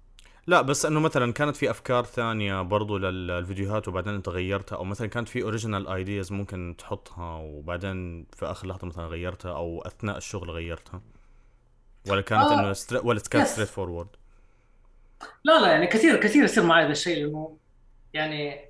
[0.47, 5.07] لا بس إنه مثلا كانت في أفكار ثانية برضو للفيديوهات وبعدين أنت غيرتها أو مثلا
[5.07, 10.51] كانت في original ideas ممكن تحطها وبعدين في آخر لحظة مثلا غيرتها أو أثناء الشغل
[10.51, 11.01] غيرتها
[12.09, 13.07] ولا كانت آه، إنه.
[13.07, 13.54] ولا كانت yes.
[13.54, 14.08] straightforward
[15.43, 17.57] لا لا يعني كثير كثير يصير معي هذا الشيء لأنه
[18.13, 18.70] يعني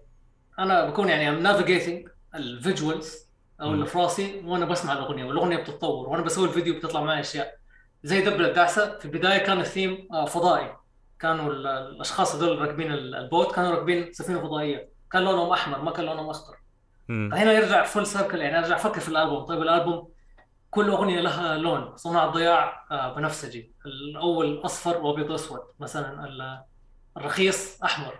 [0.60, 3.28] أنا بكون يعني I'm navigating ال visuals
[3.62, 3.74] أو.
[3.74, 7.57] اللي في راسي وأنا بسمع الأغنية والأغنية بتتطور وأنا بسوي الفيديو بتطلع معي أشياء
[8.04, 9.00] زي دبل الدعسة.
[9.00, 10.76] في البداية كان الثيم آه، فضائي.
[11.20, 14.90] كانوا ال- الأشخاص هذول راكبين ال- ال boat كانوا راكبين سفينة فضائية.
[15.12, 16.56] كان لونهم أحمر ما كان لونهم أخضر.
[17.08, 19.46] فهنا يرجع full circle يعني أرجع أفكر في الألبوم.
[19.46, 20.10] طيب الألبوم
[20.70, 23.72] كل أغنية لها لون صناع الضياع آه، بنفسجي.
[23.86, 26.64] الأول أصفر وأبيض واسود مثلا ال-
[27.18, 28.20] الرخيص أحمر.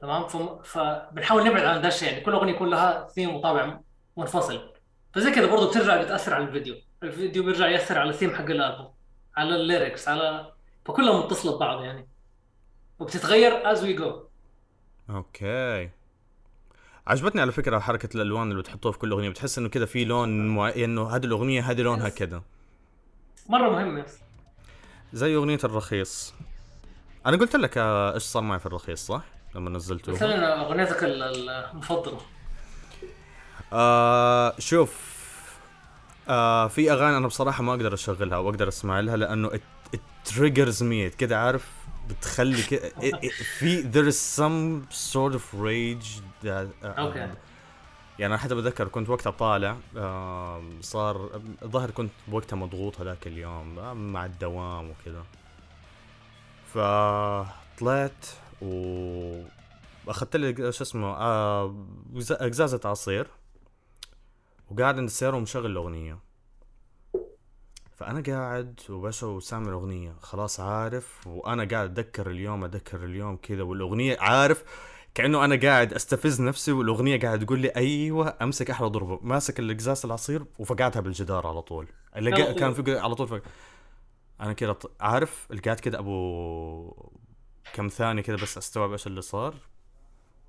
[0.00, 0.26] تمام؟
[0.62, 3.80] فبنحاول نبعد عن ده الشيء يعني كل أغنية يكون لها ثيم وطابع
[4.16, 4.72] منفصل.
[5.14, 6.74] فزي كذا برضه بترجع بتأثر على ال video.
[7.04, 8.88] ال video بيرجع يأثر على الثيم حق الألبوم
[9.36, 10.52] على ال lyrics على
[10.84, 12.08] فكلها متصلة ببعض يعني.
[12.98, 14.12] وبتتغير as we go.
[15.10, 15.90] okay.
[17.06, 19.28] عجبتني على فكرة حركة الألوان اللي بتحطوها في كل أغنية.
[19.28, 22.08] بتحس إنه كذا في لون معين إنه هذه الأغنية هذه لونها.
[22.08, 22.42] كذا
[23.48, 24.18] مرة مهم يس
[25.12, 26.34] زي أغنية الرخيص.
[27.26, 29.22] أنا قلت لك آه، إيش صار معي في الرخيص صح؟
[29.54, 32.20] لما نزلته مثلا أغنيتك ال- ال- المفضلة.
[33.72, 35.13] آه شوف
[36.28, 39.50] آه في أغاني أنا بصراحة ما أقدر أشغلها أو أقدر أسمع لها لأنه
[40.28, 41.16] triggers me.
[41.16, 41.68] كده عارف؟
[42.08, 42.92] بتخلي كده
[43.58, 47.18] في there is some sort of rage that, آه، أوكي.
[47.18, 53.78] يعني أنا حتى بتذكر كنت وقتها طالع آه صار الظاهر كنت وقتها مضغوط هذاك اليوم
[53.78, 55.24] آه مع الدوام وكذا.
[56.74, 58.26] فطلعت
[58.62, 59.42] و
[60.08, 61.74] أخذت لي شو اسمه آه
[62.84, 63.26] عصير
[64.74, 66.18] وقاعد عند السيارة ومشغل الأغنية.
[67.96, 70.16] فأنا قاعد وباشا وسامع الأغنية.
[70.20, 74.64] خلاص عارف وأنا قاعد أتذكر اليوم أتذكر اليوم كذا والأغنية عارف
[75.14, 80.04] كأنه أنا قاعد أستفز نفسي والأغنية قاعد تقول لي أيوة أمسك أحلى ضربة ماسك القزاز
[80.04, 81.86] العصير وفقعتها بالجدار على طول.
[82.16, 82.54] اللي.
[82.54, 83.42] كان في على طول فق...
[84.40, 87.10] أنا كذا عارف قاعد كذا أبو
[87.74, 89.54] كم ثانية كذا بس أستوعب إيش اللي صار.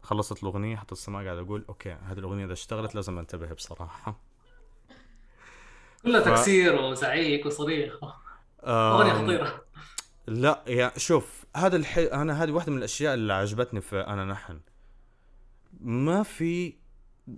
[0.05, 4.19] خلصت الأغنية حطيت السماعة قاعد أقول أوكي هذه الأغنية إذا اشتغلت لازم أنتبه بصراحة.
[6.03, 7.99] كلها ف- تكسير وزعيق وصريخ.
[8.63, 9.65] أغنية خطيرة.
[10.27, 12.05] لا يا شوف هذا الحي...
[12.05, 14.59] أنا هذه واحدة من الأشياء اللي عجبتني في أنا نحن.
[15.81, 16.73] ما في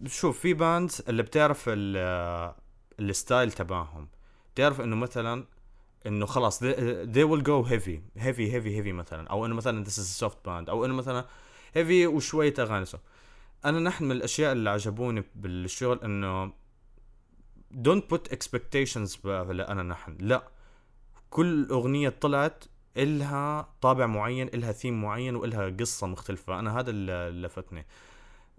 [0.05, 2.53] شوف في bands اللي بتعرف ال...
[2.99, 4.09] ال style تبعهم.
[4.55, 5.45] تعرف إنه مثلا
[6.05, 9.28] إنه خلاص they, they will go heavy heavy heavy heavy مثلا.
[9.28, 10.70] أو إنه مثلا this is a soft band.
[10.70, 11.26] أو إنه مثلا
[11.78, 12.86] heavy وشوية أغاني.
[12.86, 12.97] so.
[13.65, 16.47] أنا نحن من الأشياء اللي عجبوني بالشغل إنه
[17.73, 19.28] don't put expectations ب-
[19.59, 20.47] أنا نحن لا.
[21.30, 22.63] كل أغنية طلعت
[22.97, 26.59] إلها طابع معين إلها ثيم معين وإلها قصة مختلفة.
[26.59, 27.86] أنا هذا اللي لفتني.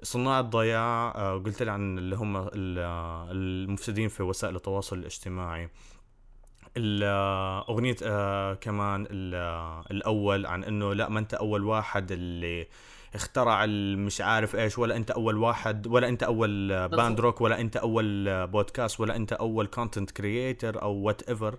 [0.02, 2.50] صناع الضياع آه، قلت لي عن اللي هم آه،
[3.30, 5.68] المفسدين في وسائل التواصل الاجتماعي.
[6.76, 7.94] ال- آه، أغنية
[8.54, 12.66] كمان ال- الأول عن إنه لا ما أنت أول واحد اللي
[13.14, 17.20] اخترع مش عارف إيش ولا أنت أول واحد ولا أنت أول band.
[17.20, 21.58] rock ولا أنت أول بودكاست ولا أنت أول content creator أو whatever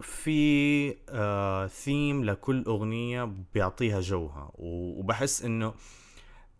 [0.00, 4.50] في آه ثيم لكل أغنية بيعطيها جوها.
[4.54, 5.74] وبحس إنه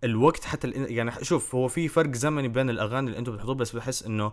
[0.04, 4.02] الوقت حتى يعني شوف هو في فرق زمني بين الأغاني اللي أنتم بتحطوه بس بحس
[4.02, 4.32] إنه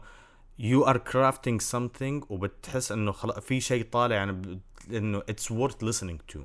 [0.62, 4.60] you are crafting something وبتحس إنه خلاص في شيء طالع يعني
[4.92, 6.40] إنه it's worth listening to.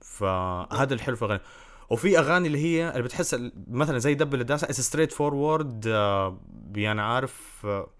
[0.00, 1.42] فهذا الحلو في الأغاني.
[1.90, 3.36] وفي أغاني اللي هي اللي بتحس
[3.68, 5.86] مثلا زي دبل الدعسة it's straightforward
[6.74, 7.90] يعني عارف آه،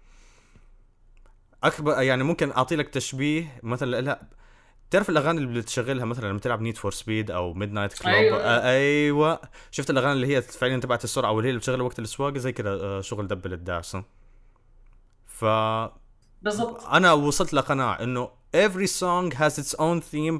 [1.63, 4.21] أكبر يعني ممكن أعطي لك تشبيه مثلا لا
[4.91, 8.37] تعرف الأغاني اللي بتشغلها مثلا لما تلعب Need for Speed أو Midnight Club أيوة.
[8.37, 9.39] آه أيوه.
[9.71, 12.69] شفت الأغاني اللي هي فعليا تبعت السرعة واللي هي اللي بتشغلها وقت السواقه زي كذا
[12.69, 14.03] آه شغل دبل الدعسه
[15.25, 15.45] ف
[16.41, 16.85] بالضبط.
[16.85, 20.39] أنا وصلت لقناعة إنه every song has its own theme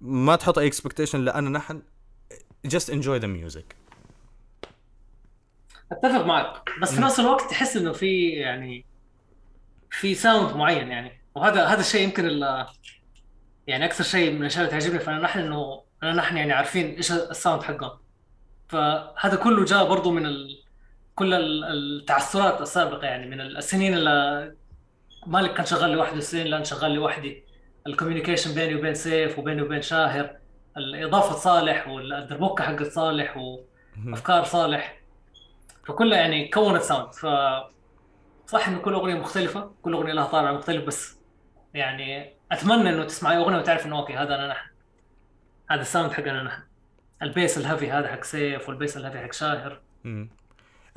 [0.00, 1.82] فما تحط أي expectation لأن نحن
[2.68, 3.74] just enjoy the music.
[5.92, 6.70] أتفق معك.
[6.82, 8.84] بس في نفس الوقت تحس إنه في يعني
[9.90, 11.20] في sound معين يعني.
[11.34, 12.24] وهذا هذا الشيء يمكن
[13.66, 14.98] يعني أكثر شيء من الأشياء اللي تعجبني.
[14.98, 17.98] فأنا نحن انه نحن يعني عارفين إيش ال sound حقهم.
[18.68, 20.62] فهذا كله جاء برضو من ال...
[21.14, 23.26] كل ال- التعثرات السابقة يعني.
[23.26, 24.54] من السنين اللي
[25.26, 27.45] مالك كان شغال لوحده السنين اللي أنا شغال لوحدي.
[27.86, 30.36] ال communication بيني وبين سيف وبيني وبين شاهر
[30.76, 35.00] الإضافة صالح والدربوكة حقت صالح وأفكار صالح.
[35.86, 37.26] فكلها يعني كونت sound ف
[38.46, 41.16] صح إنه كل أغنية مختلفة كل أغنية لها طابع مختلف بس
[41.74, 44.70] يعني أتمنى إنه تسمع اي أغنية وتعرف إنه okay هذا أنا نحن.
[45.70, 46.62] هذا ال sound حقنا نحن.
[47.22, 49.80] ال bass ال heavy هذا حق سيف وال bass ال heavy حق شاهر.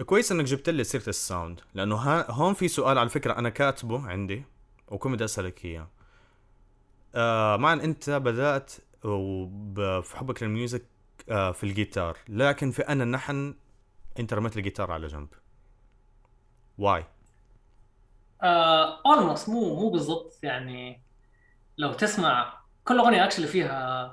[0.06, 4.08] كويس إنك جبت لي سيرة ال sound لأنه هون في سؤال على فكرة أنا كاتبه
[4.08, 4.44] عندي
[4.88, 5.88] وكنت بدي أسألك إياه.
[7.16, 8.72] آه مع إن أنت بدأت
[10.04, 10.86] في حبك لل music
[11.30, 13.56] آه في الجيتار لكن في انا نحن
[14.20, 15.28] أنت رميت الجيتار على جنب.
[16.78, 17.06] واي
[19.06, 21.04] اولموست مو مو بالضبط يعني
[21.78, 22.54] لو تسمع
[22.86, 24.06] كل أغنية actually فيها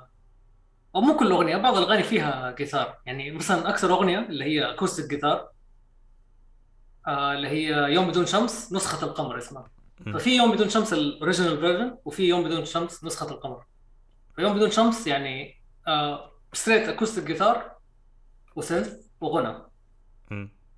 [0.95, 2.97] أو مو كل أغنية بعض الأغاني فيها جيتار.
[3.05, 5.49] يعني مثلا أكثر أغنية اللي هي acoustic guitar
[7.07, 9.76] آه اللي هي يوم بدون شمس نسخة القمر اسمها.
[10.05, 13.63] ففي يوم بدون شمس ال original version وفي يوم بدون شمس نسخة القمر.
[14.35, 17.71] فيوم بدون شمس يعني آه straight acoustic guitar
[18.55, 19.57] و synth وغنى.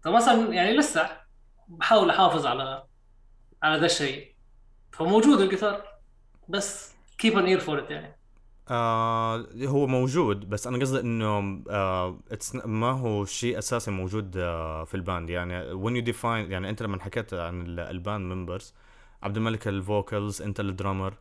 [0.02, 1.10] فمثلا يعني لسه
[1.68, 2.84] بحاول أحافظ على
[3.64, 4.36] على ذا الشيء.
[4.92, 5.82] فموجود الجيتار
[6.50, 6.94] بس
[7.24, 8.16] an ear for it يعني.
[8.72, 12.20] آه هو موجود بس أنا قصدي إنه آه
[12.66, 16.82] ما هو شيء أساسي موجود آه في ال band يعني when you define يعني أنت
[16.82, 18.74] لما حكيت عن ال- band members
[19.24, 21.14] عبد الملك ال vocals انت ال drummer.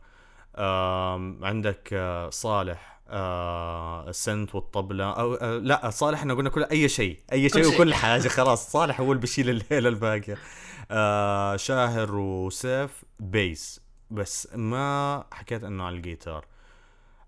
[0.55, 6.63] آه عندك آه صالح آه ال synth والطبلة أو آه لا صالح إحنا قلنا كل
[6.63, 7.67] أي شيء أي شيء.
[7.67, 8.71] وكل حاجة خلاص.
[8.71, 10.37] صالح هو اللي بيشيل الليلة الباقية.
[10.91, 13.81] آه شاهر وسيف bass.
[14.11, 16.45] بس ما حكيت إنه على الجيتار.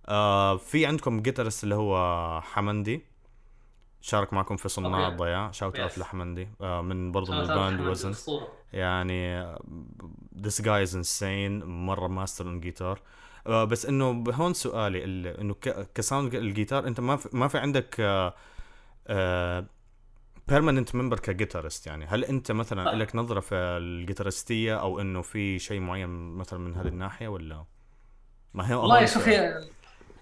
[0.08, 3.11] آه في عندكم guitarist اللي هو حمندي.
[4.02, 5.08] شارك معكم في صناع.
[5.08, 5.98] الضياع shout out.
[5.98, 8.14] لحمندي آه من برضه من ال band وزن.
[8.74, 9.54] يعني
[10.38, 11.64] this guy is insane.
[11.66, 13.00] مرة master on guitar
[13.48, 15.54] آه بس إنه هون سؤالي ال- إنه
[15.96, 18.34] ك sound ال guitar أنت ما في ما في عندك آه
[19.08, 19.66] آه
[20.48, 22.06] permanent member ك guitarist يعني.
[22.06, 22.96] هل أنت مثلا لا.
[22.96, 27.28] لك نظرة في ال guitarist ـيه أو إنه في شيء معين مثلا من هذه الناحية
[27.28, 27.66] ولا؟
[28.54, 29.28] ما هي والله شوف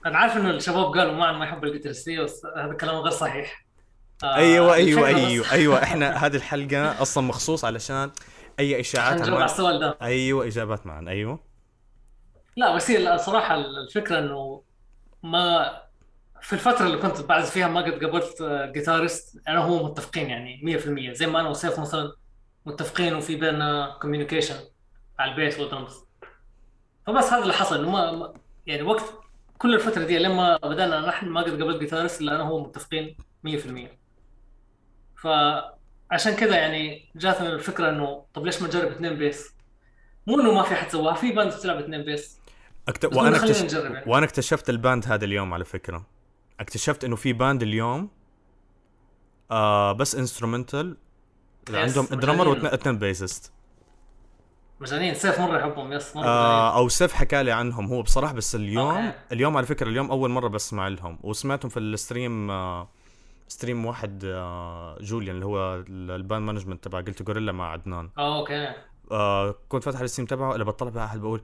[0.05, 3.65] أنا عارف إنه الشباب قالوا ما ما يحب الجيتارستيه بس هذا كلام غير صحيح.
[4.24, 5.84] آه، أيوه أيوه أيوه أيوه.
[5.84, 8.11] إحنا هذه الحلقة أصلا مخصوص علشان
[8.59, 9.97] أي اشاعات نجاوب على السؤال ده.
[10.01, 11.05] أيوه إجابات معا.
[11.07, 11.39] أيوه.
[12.57, 14.63] لا بس هي الصراحه الفكرة إنه
[15.24, 15.72] ما
[16.41, 20.61] في الفترة اللي كنت بعزف فيها ما قد قابلت آه، جيتارست أنا وهو متفقين يعني
[20.63, 22.11] 100% زي ما أنا وسيف مثلا
[22.65, 24.55] متفقين وفي بيننا communication
[25.20, 26.03] على ال beat وال drums
[27.07, 27.80] فبس هذا اللي حصل.
[27.80, 28.34] انه ما
[28.67, 29.03] يعني وقت
[29.57, 33.17] كل الفترة دي لما بدأنا نحن ما قد قابلت guitarist الا أنا وهو متفقين
[33.47, 33.99] 100%
[35.22, 39.53] فعشان كذا يعني جاتنا الفكرة إنه طب ليش ما نجرب اثنين bass
[40.28, 42.39] مو إنه ما في حد سواها في band بتلعب اثنين bass
[42.88, 43.05] أكت...
[43.05, 43.74] وأنا اكتش...
[43.74, 44.03] يعني.
[44.07, 46.05] وأنا اكتشفت ال band هذا اليوم على فكرة
[46.59, 48.09] اكتشفت إنه في band اليوم
[49.51, 50.97] آه بس instrumental
[51.70, 52.47] عندهم drummer.
[52.47, 53.51] واثنين bassist
[54.80, 58.55] مجانين سيف مرة يحبهم yes مرة آه أو سيف حكى لي عنهم هو بصراحة بس
[58.55, 59.17] اليوم okay.
[59.32, 62.89] اليوم على فكرة اليوم أول مرة بسمع لهم وسمعتهم في ال stream آه
[63.49, 68.10] stream واحد آه جوليان اللي هو ال band management تبع قلت غوريلا مع عدنان.
[68.18, 68.74] آه okay.
[69.12, 71.41] آه كنت فاتح ال stream تبعه اللي بطلع بقى أحد بقول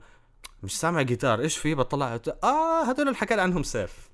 [0.62, 4.10] مش سامع جيتار إيش في؟ بطلع آه هذول اللي حكى لي عنهم سيف.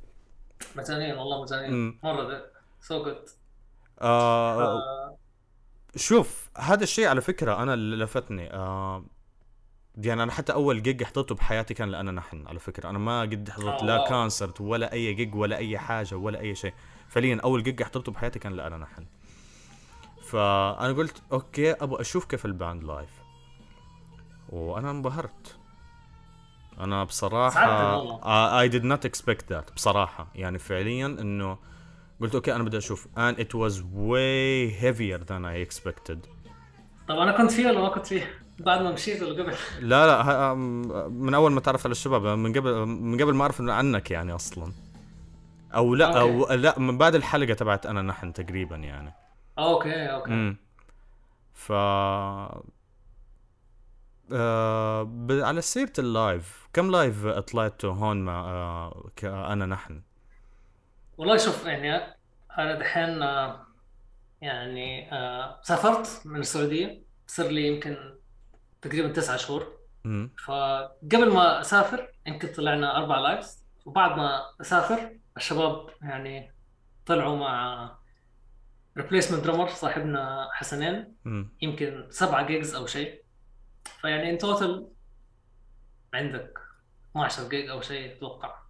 [0.76, 1.98] مجانين والله مجانين.
[2.02, 2.44] مرة
[2.80, 3.28] so good
[4.00, 5.18] آه
[5.96, 8.54] شوف هذا الشيء على فكرة أنا اللي لفتني.
[8.54, 9.04] آه
[9.96, 12.90] يعني أنا حتى أول جيج حضرته بحياتي كان لأنا نحن على فكرة.
[12.90, 14.04] أنا ما قد حضرت آه، لا.
[14.08, 16.74] concert ولا أي جيج ولا أي حاجة ولا أي شيء.
[17.08, 19.06] فعليا أول جيج حضرته بحياتي كان لأنا نحن.
[20.22, 23.10] فأنا قلت okay أبغى أشوف كيف ال band live
[24.48, 25.56] وأنا انبهرت.
[26.80, 28.60] أنا بصراحة.
[28.60, 30.26] I did not expect that بصراحة.
[30.34, 31.58] يعني فعليا إنه
[32.20, 33.06] قلت okay أنا بدي أشوف.
[33.06, 36.18] And it was way heavier than I expected.
[37.08, 40.54] طب أنا كنت فيه ولا ما كنت فيه؟ بعد ما مشيت ولا قبل لا لا
[41.08, 44.72] من أول ما تعرف على الشباب من قبل من قبل ما أعرف عنك يعني أصلا.
[45.74, 49.14] أو لا أو لا من بعد الحلقة تبعت أنا نحن تقريبا يعني.
[49.58, 50.30] okay okay.
[50.30, 50.56] امم
[51.52, 51.72] ف
[54.32, 55.32] آه ب...
[55.32, 60.02] على سيرة ال live كم live طلعتوا هون مع آه أنا نحن؟
[61.18, 61.96] والله شوف يعني
[62.58, 63.66] أنا دحين آه،
[64.40, 67.02] يعني آه، سافرت من السعودية.
[67.26, 67.96] صار لي يمكن
[68.82, 69.78] تقريبا تسعة شهور.
[70.06, 73.64] امم فقبل ما أسافر يمكن طلعنا أربع lives.
[73.84, 76.54] وبعد ما أسافر الشباب يعني
[77.06, 77.90] طلعوا مع
[78.96, 81.14] replacement drummer صاحبنا حسنين.
[81.26, 83.24] امم يمكن سبعة gigs أو شيء.
[84.00, 84.88] فيعني in total
[86.14, 86.58] عندك
[87.10, 88.61] 12 جيج أو شيء أتوقع.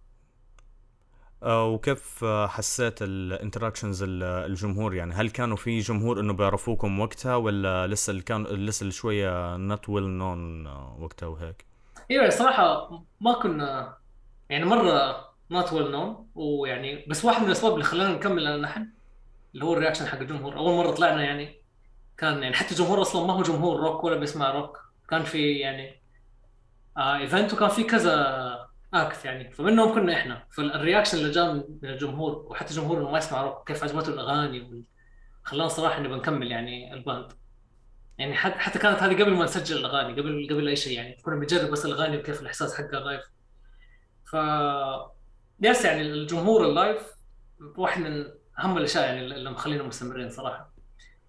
[1.45, 7.87] وكيف آه، حسيت ال interactions الجمهور؟ يعني هل كانوا في جمهور إنه بيعرفوكم وقتها ولا
[7.87, 10.67] لسه اللي كان لسه شوية not well known
[10.99, 11.65] وقتها وهيك؟
[12.11, 12.89] أيوه صراحة
[13.21, 13.97] ما كنا
[14.49, 15.15] يعني مرة
[15.51, 18.89] not well known ويعني بس واحد من الأسباب اللي خلانا نكمل نحن
[19.53, 20.57] اللي هو ال reaction حق الجمهور.
[20.57, 21.61] أول مرة طلعنا يعني
[22.17, 24.79] كان يعني حتى الجمهور أصلا ما هو جمهور روك ولا بيسمع روك.
[25.09, 26.01] كان في يعني
[26.97, 29.51] آه event وكان في كذا act يعني.
[29.51, 30.47] فمنهم كنا إحنا.
[30.51, 34.85] فال reaction اللي جاء من الجمهور وحتى اللي ما يسمع روك كيف عجبته الأغاني
[35.43, 37.33] خلانا صراحة نبغى نكمل يعني ال band.
[38.17, 41.17] يعني حتى حتى كانت هذه قبل ما نسجل الأغاني قبل قبل أي شيء يعني.
[41.21, 43.23] كنا بنجرب بس الأغاني وكيف الإحساس حقها live
[44.25, 44.35] ف
[45.61, 47.13] yes يعني الجمهور ال live
[47.77, 48.25] واحد من
[48.59, 50.73] أهم الأشياء يعني اللي مخلينا مستمرين صراحة.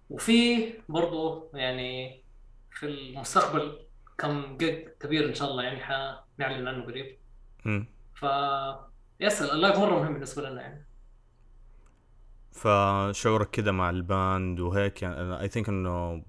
[0.09, 2.23] وفي برضو يعني
[2.71, 3.85] في المستقبل
[4.17, 7.24] كم جيج كبير إن شاء الله يعني حنعلن عنه قريب.
[7.65, 8.25] امم ف
[9.19, 10.85] yes ال live مرة مهم بالنسبة لنا يعني.
[12.51, 16.23] فشعورك كده مع ال band وهيك يعني I think إنه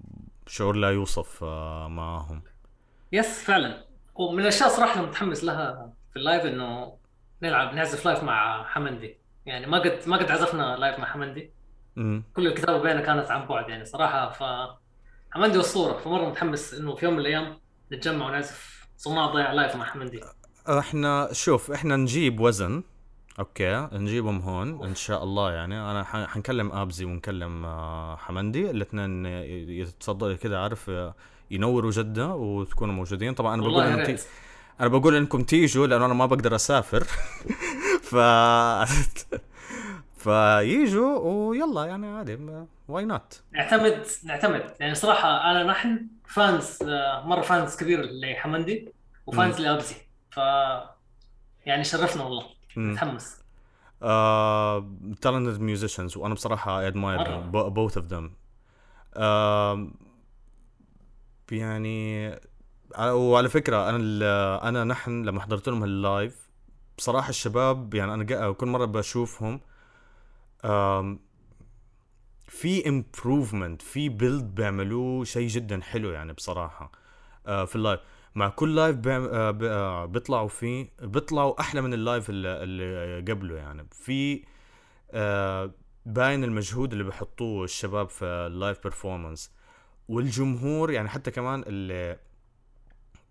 [0.47, 2.41] شعور لا يوصف آه معاهم.
[3.11, 3.85] yes فعلا.
[4.15, 6.97] ومن الأشياء صراحة اللي متحمس لها في ال live إنه
[7.41, 9.17] نلعب نعزف live مع حمندي.
[9.45, 11.51] يعني ما قد ما قد عزفنا live مع حمندي.
[11.97, 14.29] امم كل الكتابة بيننا كانت عن بعد يعني صراحة.
[14.29, 14.43] ف
[15.31, 15.97] حمندي أسطورة.
[15.97, 17.59] فمرة متحمس إنه في يوم من الأيام
[17.91, 20.21] نتجمع ونعزف صناع ضياع live مع حمندي.
[20.69, 22.83] إحنا شوف إحنا نجيب وزن
[23.39, 25.91] okay؟ نجيبهم هون إن شاء الله يعني.
[25.91, 28.71] أنا حنكلم آبزي ونكلم آه، حمندي.
[28.71, 30.91] الاثنين يتفضلوا كده عارف
[31.51, 33.33] ينوروا جدة وتكونوا موجودين.
[33.33, 34.11] طبعا أنا بقول تي...
[34.11, 34.23] right.
[34.79, 37.03] أنا بقول إنكم تيجوا لأنه أنا ما بقدر أسافر.
[38.09, 38.15] ف
[40.23, 42.39] فييجوا ويلا يعني عادي
[42.87, 44.73] why not نعتمد نعتمد.
[44.79, 48.93] يعني صراحة أنا نحن fans آه، مرة fans كبير لحمندي
[49.25, 49.95] و fans لآبزي.
[50.37, 50.39] ف
[51.65, 52.45] يعني شرفنا والله.
[52.77, 53.37] متحمس.
[54.01, 54.83] uh,
[55.25, 56.91] talented musicians وأنا بصراحة
[57.69, 58.29] both of them.
[59.15, 59.77] uh,
[61.51, 62.27] يعني
[62.95, 66.49] ع- وعلى فكرة أنا أنا نحن لما حضرت لهم ال live
[66.97, 69.59] بصراحة الشباب يعني أنا كل مرة بشوفهم
[72.47, 76.91] في improvement في build بيعملوه شيء جدا حلو يعني بصراحة
[77.47, 77.99] آه في ال live
[78.37, 83.87] مع كل live آه آه بيطلعوا فيه بيطلعوا أحلى من ال live اللي, قبله يعني.
[83.91, 84.43] في
[85.11, 85.71] آه
[86.05, 89.51] باين المجهود اللي بيحطوه الشباب في ال live performance
[90.07, 92.17] والجمهور يعني حتى كمان اللي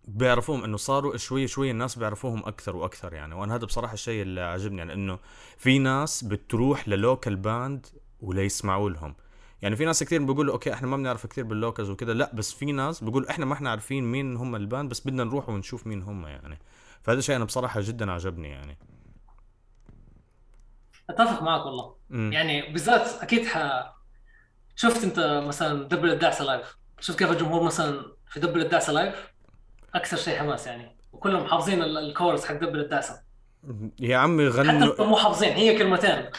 [0.08, 3.34] بيعرفوهم إنه صاروا شوي شوي الناس بيعرفوهم أكثر وأكثر يعني.
[3.34, 5.18] وأنا هذا بصراحة الشيء اللي عجبني يعني إنه
[5.56, 7.86] في ناس بتروح لل local band
[8.20, 9.14] وليسمعوا لهم.
[9.62, 12.52] يعني في ناس كثير بيقولوا okay إحنا ما بنعرف كثير بال locals وكذا لا بس
[12.52, 15.86] في ناس بيقولوا إحنا ما إحنا عارفين مين هم ال band بس بدنا نروح ونشوف
[15.86, 16.58] مين هم يعني.
[17.02, 18.78] فهذا الشيء أنا بصراحة جدا عجبني يعني.
[21.10, 21.96] أتفق معك والله.
[22.10, 23.58] امم يعني بالذات أكيد ح...
[24.76, 29.32] شفت أنت مثلا دبل الدعسه live شوف كيف الجمهور مثلا في دبل الدعسه live
[29.94, 30.96] أكثر شيء حماس يعني.
[31.12, 33.22] وكلهم حافظين ال- الكورس حق دبل الدعسه
[34.00, 36.30] يا عمي حتى غنوا لو مو حافظين هي كلمتين.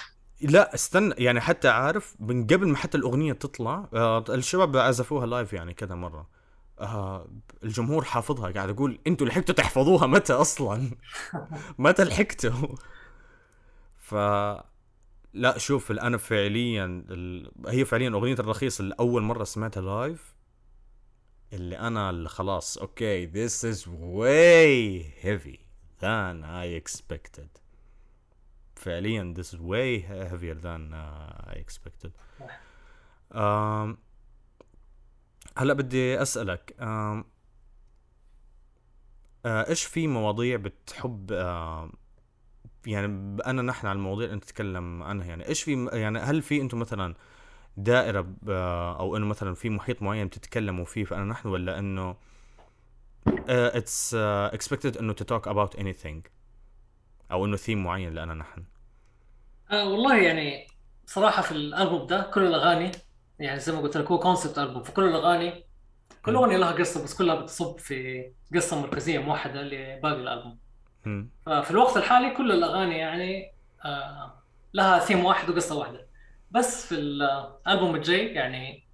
[0.41, 5.53] لا استنى يعني حتى عارف من قبل ما حتى الأغنية تطلع آه الشباب عزفوها live
[5.53, 6.27] يعني كذا مرة.
[6.79, 7.27] آه
[7.63, 10.91] الجمهور حافظها قاعد أقول أنتوا لحقتوا تحفظوها متى أصلا؟
[11.79, 12.75] متى لحقتوا؟
[13.97, 14.15] ف
[15.33, 17.51] لا شوف أنا فعليا ال...
[17.67, 20.36] هي فعليا أغنية الرخيص اللي أول مرة سمعتها live
[21.53, 25.59] اللي أنا اللي خلاص okay this is way heavy
[26.01, 27.66] than I expected.
[28.78, 30.01] فعليا this is way
[30.32, 32.11] heavier than uh, I expected.
[33.32, 33.97] um,
[35.57, 37.25] هلا بدي أسألك um, uh,
[39.45, 41.95] إيش في مواضيع بتحب uh,
[42.86, 43.05] يعني
[43.45, 46.80] أنا نحن على المواضيع اللي انت تتكلم عنها يعني إيش في يعني هل في أنتم
[46.80, 47.15] مثلا
[47.78, 48.49] دائرة ب-
[48.99, 52.15] أو إنه مثلا في محيط معين بتتكلموا فيه فأنا نحن ولا إنه
[53.49, 56.28] it's expected إنه to talk about anything
[57.32, 58.63] أو إنه ثيم معين لأنا نحن
[59.71, 60.67] آه والله يعني
[61.05, 62.91] صراحة في الألبوم ده كل الأغاني
[63.39, 65.65] يعني زي ما قلت لك هو concept album فكل الأغاني
[66.25, 66.36] كل.
[66.36, 68.25] أغنية لها قصة بس كلها بتصب في
[68.55, 70.59] قصة مركزية موحدة لباقي الألبوم
[71.05, 71.30] مم.
[71.45, 73.53] ففي الوقت الحالي كل الأغاني يعني
[73.86, 76.07] آه لها ثيم واحد وقصة واحدة
[76.51, 78.88] بس في الألبوم الجاي يعني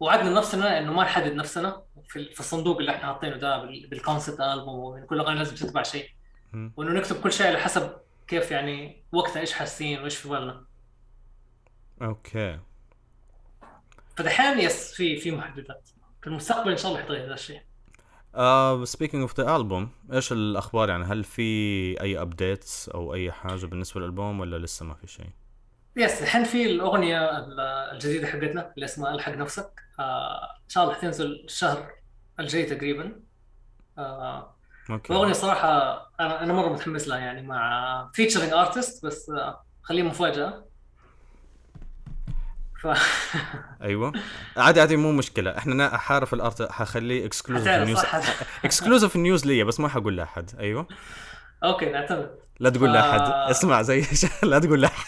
[0.00, 4.78] وعدنا نفسنا إنه ما نحدد نفسنا في الصندوق اللي إحنا حاطينه ده بال- بالكونسبت ألبوم
[4.78, 6.10] وإن كل أغاني لازم تتبع شيء.
[6.76, 7.96] وإنه نكتب كل شيء على حسب
[8.26, 10.64] كيف يعني وقتها إيش حاسين وإيش في بالنا.
[12.02, 12.60] okay.
[14.16, 15.88] فدحين yes في في محددات
[16.20, 17.60] في المستقبل إن شاء الله حيتغير هذا الشيء.
[18.84, 24.00] speaking of the album إيش الأخبار يعني؟ هل في أي updates أو أي حاجة بالنسبة
[24.00, 25.30] للألبوم ولا لسه ما في شيء؟
[25.96, 29.80] yes الحين في الأغنية ال- الجديدة حقتنا اللي اسمها الحق نفسك.
[30.00, 31.92] آه إن شاء الله حتنزل الشهر
[32.40, 33.20] الجاي تقريبا.
[33.98, 34.54] آه
[34.90, 35.12] okay.
[35.12, 35.68] واغنيه صراحة
[36.20, 39.32] أنا أنا مرة متحمس لها يعني مع featuring artist بس
[39.82, 40.64] خليه مفاجأة.
[42.82, 42.86] ف
[43.82, 44.12] أيوه.
[44.56, 45.58] عادي عادي مو مشكلة.
[45.58, 47.98] إحنا نا- حعرف ال art حخليه exclusive news
[48.64, 50.50] exclusive news ليا بس ما حقول لأحد.
[50.58, 50.86] أيوه.
[51.64, 52.30] okay نعتمد.
[52.60, 53.20] لا تقول لأحد.
[53.20, 53.50] آه.
[53.50, 54.04] اسمع زي
[54.42, 55.06] لا تقول لأحد.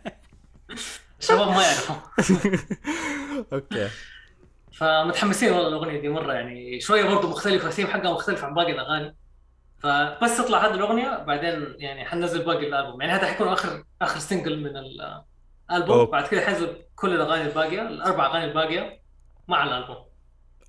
[1.20, 1.96] الشباب ما يعرفوا
[3.52, 3.88] okay.
[4.80, 9.16] فمتحمسين والله الاغنيه دي مرة يعني شوية برضه مختلفة الثيم حقها مختلف عن باقي الأغاني.
[9.78, 13.00] فبس تطلع هذه الأغنية بعدين يعني حننزل باقي الألبوم.
[13.00, 16.04] يعني هذا حيكون آخر آخر single من الألبوم.
[16.04, 19.02] بعد كده حينزل كل الأغاني الباقية الأربع أغاني الباقية
[19.48, 20.04] مع الألبوم.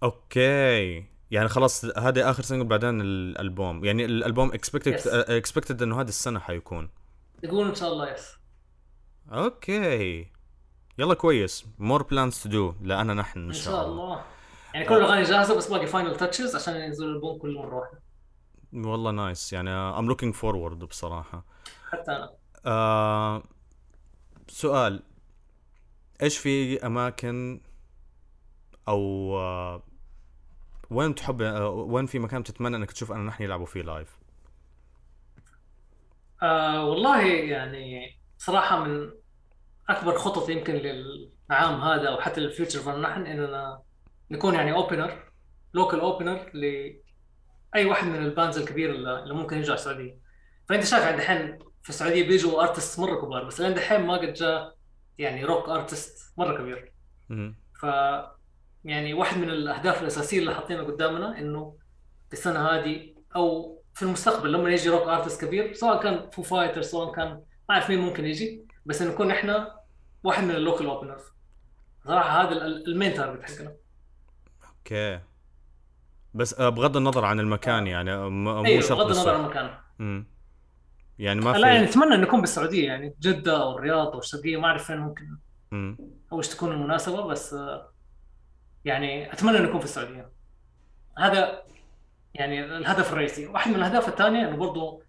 [0.04, 1.06] okay.
[1.32, 3.86] يعني خلاص هذا آخر single بعدين الألبوم.
[3.86, 5.08] يعني الألبوم expected.
[5.08, 6.90] expected إنه هذه السنة حيكون.
[7.44, 8.38] يقول إن شاء الله yes
[9.32, 10.32] okay.
[10.98, 11.66] يلا كويس.
[11.80, 14.04] more plans to do لأنا نحن إن شاء الله.
[14.04, 14.24] الله.
[14.74, 18.00] يعني كل الاغاني جاهزة بس باقي final touches عشان ينزل الالبوم كل مره واحدة
[18.74, 21.46] والله nice يعني I'm looking forward بصراحة.
[21.92, 22.34] حتى أنا.
[22.66, 23.44] آه
[24.48, 25.04] سؤال.
[26.22, 27.62] إيش في أماكن
[28.88, 29.84] أو آه
[30.90, 34.20] وين تحب آه وين في مكان تتمنى إنك تشوف انا نحن يلعبوا فيه live
[36.42, 39.12] آه والله يعني صراحة من
[39.90, 43.82] أكبر خطط يمكن للعام هذا أو حتى لل future فان نحن إننا
[44.32, 45.32] نكون يعني opener
[45.74, 50.18] local opener لأي واحد من ال bands الكبيرة اللي ممكن يجوا على السعودية
[50.70, 54.34] فأنت شايف يعني دحين في السعودية بيجوا artist مرة كبار بس لين دحين ما قد
[54.34, 54.76] جاء
[55.18, 56.94] يعني rock artist مرة كبير.
[57.82, 57.86] ف
[58.84, 61.78] يعني واحد من الأهداف الأساسية اللي حاطينها قدامنا إنه
[62.28, 66.82] في السنة هذه أو في المستقبل لما يجي rock artist كبير سواء كان Foo Fighter
[66.82, 67.28] سواء كان
[67.70, 69.80] ما أعرف مين ممكن يجي بس نكون إحنا
[70.24, 71.24] واحد من ال local openers
[72.06, 73.74] صراحة هذا ال- ال main target حقنا
[74.78, 75.20] okay.
[76.34, 79.70] بس آه بغض النظر عن المكان يعني آه، مو أيوه شرط بغض النظر عن المكان.
[80.00, 80.26] مم.
[81.20, 84.68] يعني ما لا يعني في نتمنى نكون بالسعودية يعني جدة أو الرياض أو الشرقية ما
[84.68, 85.38] أعرف فين ممكن
[85.72, 85.98] مم.
[86.32, 87.92] أو إيش تكون المناسبة بس آه،
[88.86, 90.32] يعني أتمنى نكون في السعودية.
[91.18, 91.62] هذا
[92.34, 93.48] يعني الهدف الرئيسي.
[93.48, 95.04] واحد من الأهداف الثانية إنه برضو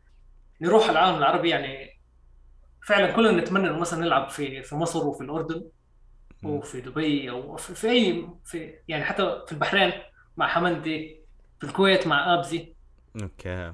[0.61, 1.92] نروح العالم العربي يعني
[2.83, 5.71] فعلا كلنا نتمنى إنه مثلا نلعب في في مصر وفي الأردن.
[6.45, 9.93] وفي دبي أو في, في أي في يعني حتى في البحرين
[10.37, 11.25] مع حمندي
[11.61, 12.75] في الكويت مع آبزي.
[13.23, 13.73] okay.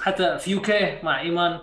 [0.00, 1.60] حتى في UK مع إيمان.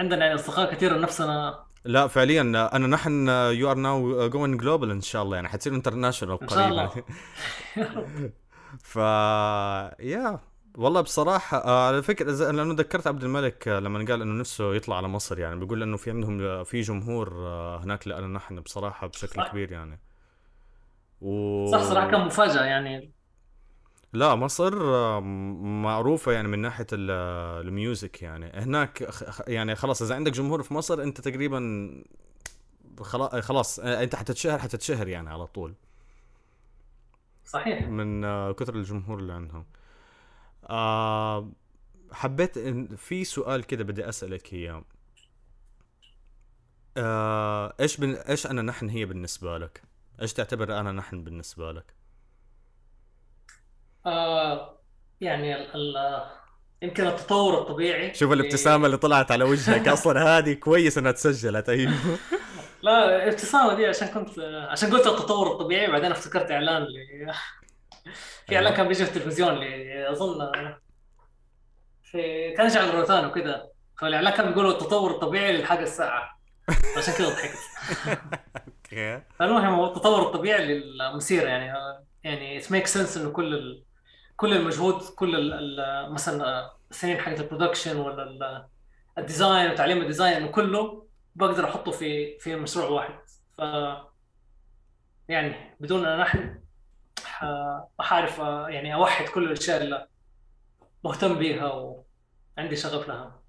[0.00, 1.64] عندنا يعني أصدقاء كثير نفسنا.
[1.84, 2.42] لا فعليا
[2.76, 6.68] أنا نحن you are now going global إن شاء الله يعني حتصير international إن شاء
[6.68, 6.86] الله.
[6.86, 7.06] قريبا
[8.92, 8.96] ف
[10.00, 10.40] يا
[10.76, 14.96] والله بصراحة آه، على فكرة لأنه ذكرت عبد الملك آه، لما قال إنه نفسه يطلع
[14.96, 17.34] على مصر يعني بيقول إنه في عندهم آه، في جمهور
[17.82, 19.48] هناك لأنا نحن بصراحة بشكل صح.
[19.50, 20.00] كبير يعني.
[21.20, 21.66] و...
[21.72, 23.12] صح صراحة كان مفاجأة يعني.
[24.12, 24.74] لا مصر
[25.60, 27.10] معروفة يعني من ناحية ال-
[27.66, 28.46] الميوزك يعني.
[28.54, 29.08] هناك
[29.48, 31.90] يعني خلاص إذا عندك جمهور في مصر أنت تقريبا
[33.40, 35.74] خلاص أنت حتتشهر حتتشهر يعني على طول.
[37.44, 37.88] صحيح.
[37.88, 39.64] من كثر الجمهور اللي عندهم.
[40.64, 41.52] آه
[42.12, 44.84] حبيت إن في سؤال كده بدي أسألك إياه.
[46.96, 48.14] آه إيش بن...
[48.14, 49.82] إيش أنا نحن هي بالنسبة لك؟
[50.22, 51.94] إيش تعتبر أنا نحن بالنسبة لك؟
[54.06, 54.78] آه
[55.20, 56.22] يعني ال ال
[56.82, 59.88] يمكن التطور الطبيعي شوف الابتسامة اللي طلعت على وجهك.
[59.98, 61.92] أصلا هذه كويس إنها تسجلت أيوه.
[62.82, 64.38] لا الابتسامة دي عشان كنت
[64.70, 66.86] عشان قلت التطور الطبيعي بعدين افتكرت إعلان.
[68.46, 69.62] في اعلان كان بيجي في التلفزيون ل...
[70.06, 70.50] أظن
[72.02, 73.72] في كان على الروتانا وكده.
[74.00, 76.38] فالاعلان كان بيقولوا التطور الطبيعي للحاجة الساعة.
[76.96, 77.58] عشان كده ضحكت.
[78.68, 79.22] okay.
[79.38, 81.72] فالمهم هو التطور الطبيعي للمسيرة يعني.
[82.24, 83.84] يعني it makes sense إنه كل ال...
[84.36, 88.66] كل المجهود كل ال ال مثلا السنين حقت ال production ولا ال-
[89.18, 93.18] ال design وتعليم ال design انه كله بقدر أحطه في في مشروع واحد.
[93.58, 93.60] ف
[95.28, 96.36] يعني بدون أن ح-
[98.00, 98.38] حعرف
[98.68, 100.08] يعني أوحد كل الأشياء اللي
[101.04, 103.42] مهتم بيها وعندي شغف لها.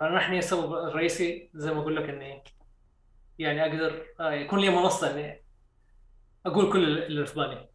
[0.00, 2.44] فنحن السبب الرئيسي زي ما أقول لك إني
[3.38, 5.44] يعني أقدر آه، يكون لي منصة إني
[6.46, 7.68] أقول كل اللي في بالي.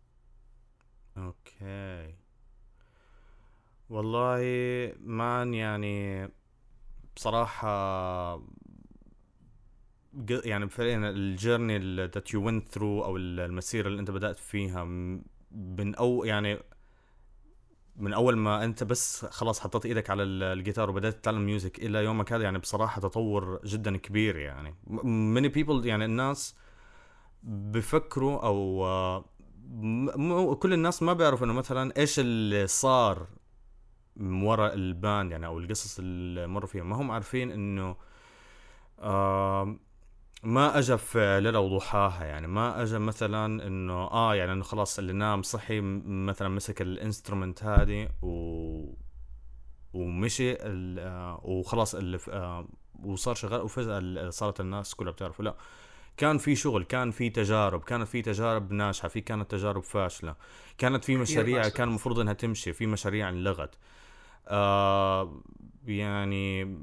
[1.18, 2.16] okay.
[3.90, 4.40] والله
[5.00, 6.28] man يعني
[7.16, 7.70] بصراحة
[10.30, 14.84] يعني فعليا ال journey that you went through أو المسيرة اللي أنت بدأت فيها
[15.52, 16.60] من أو يعني
[17.96, 22.04] من أول ما أنت بس خلاص حطيت إيدك على ال- الجيتار وبدأت تتعلم music إلى
[22.04, 24.76] يومك هذا يعني بصراحة تطور جدا كبير يعني.
[24.88, 26.56] م- many people يعني الناس
[27.44, 29.26] بفكروا أو آه،
[30.60, 33.28] كل الناس ما بيعرفوا إنه مثلا إيش اللي صار
[34.16, 36.84] من وراء ال band يعني أو القصص اللي مروا فيها.
[36.84, 37.96] ما هم عارفين إنه
[39.00, 39.76] آه
[40.44, 45.14] ما أجى في ليلة وضحاها يعني ما أجى مثلا إنه آه يعني إنه خلاص اللي
[45.14, 48.94] نام صحي مثلا مسك ال instrument هذه و
[49.94, 52.68] ومشي آه وخلاص اللي آه
[53.04, 55.56] وصار شغال وفجاه صارت الناس كلها بتعرفه لا
[56.18, 60.36] كان في شغل كان في تجارب كانت في تجارب ناجحة في كانت تجارب فاشلة
[60.78, 61.70] كانت في مشاريع.
[61.70, 63.76] كان المفروض إنها تمشي في مشاريع انلغت
[64.48, 65.42] آه
[65.86, 66.78] يعني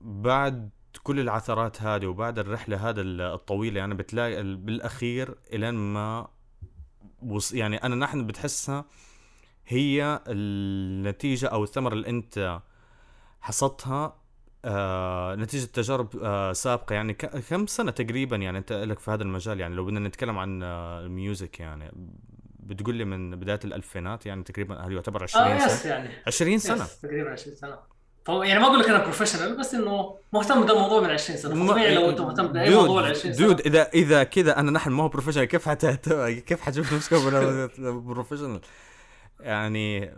[0.00, 0.70] بعد
[1.02, 6.28] كل العثرات هذه وبعد الرحلة هذا الطويلة يعني بتلاقي ال- بالأخير إلين ما
[7.22, 8.84] وص يعني أنا نحن بتحسها
[9.66, 12.60] هي النتيجة أو الثمرة اللي أنت
[13.40, 14.16] حصدتها
[14.64, 16.94] آه نتيجة تجارب آه سابقة.
[16.94, 20.62] يعني كم سنة تقريبا يعني أنت لك في هذا المجال؟ يعني لو بدنا نتكلم عن
[20.62, 21.92] آه ال music يعني
[22.60, 26.08] بتقول لي من بداية الألفينات يعني تقريبا هل يعتبر 20 آه سنة؟ yes يعني.
[26.26, 26.84] 20 سنة.
[26.84, 27.78] yes تقريبا 20 سنة.
[28.28, 31.66] يعني ما أقول لك أنا professional بس إنه مهتم بهذا الموضوع من 20 سنة.
[31.66, 33.46] فطبيعي لو أنت مهتم بأي موضوع ل 20 سنة.
[33.46, 35.86] dude اذا إذا كذا أنا نحن ما هو professional كيف حت
[36.48, 37.14] كيف حتشوف نفسك
[37.84, 38.60] professional
[39.40, 40.14] يعني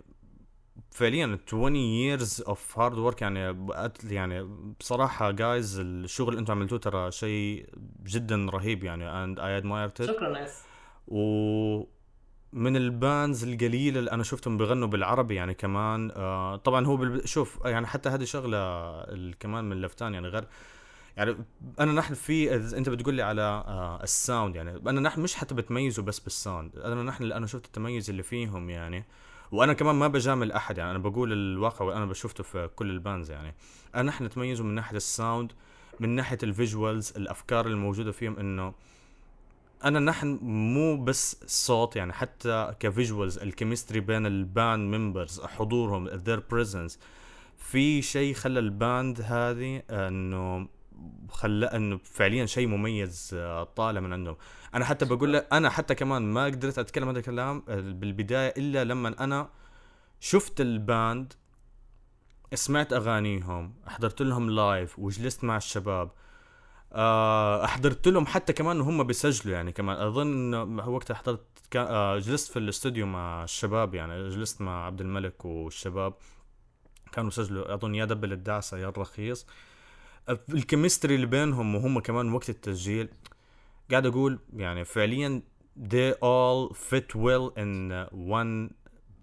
[0.90, 3.68] فعليا 20 years of hard work يعني
[4.10, 4.48] يعني
[4.80, 7.66] بصراحة جايز الشغل اللي أنتم عملتوه ترى شيء
[8.06, 10.06] جدا رهيب يعني and I admired it.
[10.06, 10.62] شكرا yes
[12.56, 17.28] ومن ال bands القليلة اللي أنا شفتهم بغنوا بالعربي يعني كمان آه طبعا هو بال...
[17.28, 18.58] شوف يعني حتى هذه شغلة
[19.04, 20.44] ال- كمان من لفتان يعني غير
[21.16, 21.36] يعني
[21.80, 25.54] أنا نحن في أنت بتقول لي على آه ال sound يعني أنا نحن مش حتى
[25.54, 29.04] بتميزوا بس بال sound أنا نحن اللي أنا شفت التميز اللي فيهم يعني
[29.52, 33.30] وأنا كمان ما بجامل أحد يعني أنا بقول الواقع وأنا بشوفته في كل ال bands
[33.30, 33.54] يعني
[33.94, 35.52] أنا نحن نتميزوا من ناحية ال sound
[36.00, 38.74] من ناحية ال visuals الأفكار الموجودة فيهم إنه
[39.84, 45.40] أنا نحن مو بس صوت يعني حتى ك visuals ال chemistry بين ال band members
[45.40, 46.98] حضورهم their presence.
[47.56, 50.68] في شيء خلى ال band هذه إنه
[51.30, 54.36] خلى إنه فعليا شيء مميز آه، طالع من عندهم.
[54.74, 58.84] أنا حتى بقول لك أنا حتى كمان ما قدرت أتكلم هذا الكلام آه، بالبداية إلا
[58.84, 59.48] لما أنا
[60.20, 61.32] شفت ال band
[62.54, 66.10] سمعت أغانيهم حضرت لهم live وجلست مع الشباب
[67.66, 69.96] حضرت لهم حتى كمان هم بيسجلوا يعني كمان.
[69.96, 76.14] أظن وقتها حضرت آه، جلست في الاستوديو مع الشباب يعني جلست مع عبد الملك والشباب.
[77.12, 79.46] كانوا يسجلوا أظن يا دبل الدعسة يا الرخيص.
[80.28, 83.08] ال chemistry اللي بينهم وهم كمان وقت التسجيل
[83.90, 85.42] قاعد أقول يعني فعليا
[85.80, 88.70] they all fit well in one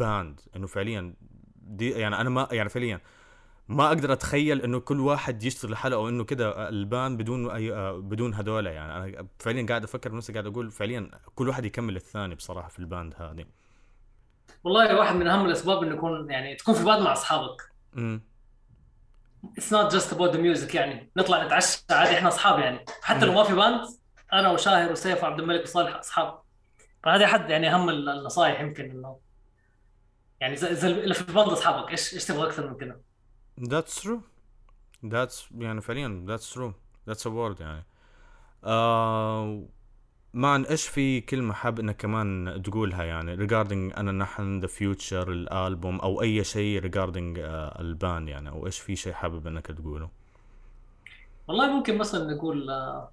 [0.01, 0.55] band.
[0.55, 1.13] إنه فعليا
[1.61, 3.01] دي يعني أنا ما يعني فعليا
[3.67, 7.73] ما أقدر أتخيل إنه كل واحد يشتغل لحاله أو إنه كده ال band بدون أي
[7.73, 8.97] آه، بدون هذول يعني.
[8.97, 12.86] أنا فعليا قاعد أفكر بنفسي قاعد أقول فعليا كل واحد يكمل الثاني بصراحة في ال
[12.86, 13.45] band هذه.
[14.63, 17.71] والله واحد من أهم الأسباب إنه يكون يعني تكون في بعض مع أصحابك.
[17.97, 18.21] امم
[19.43, 21.11] It's not just about the music يعني.
[21.17, 22.85] نطلع نتعشى عادي إحنا أصحاب يعني.
[23.01, 23.81] حتى لو ما في band
[24.33, 26.41] أنا وشاهر وسيف وعبد الملك وصالح أصحاب.
[27.03, 29.19] فهذه حد يعني أهم النصائح يمكن إنه
[30.39, 32.99] يعني اللي في ال band أصحابك إيش إيش تبغى أكثر من كذا
[33.57, 34.21] That's true.
[35.03, 36.73] That's يعني فعليا that's true.
[37.07, 37.83] That's a word يعني.
[38.63, 39.63] آه
[40.33, 45.99] man إيش في كلمة حاب إنك كمان تقولها يعني regarding أنا نحن the future الألبوم
[45.99, 50.09] أو أي شيء regarding آه ال band يعني أو إيش في شيء حابب إنك تقوله؟
[51.47, 53.11] والله ممكن مثلا نقول آه،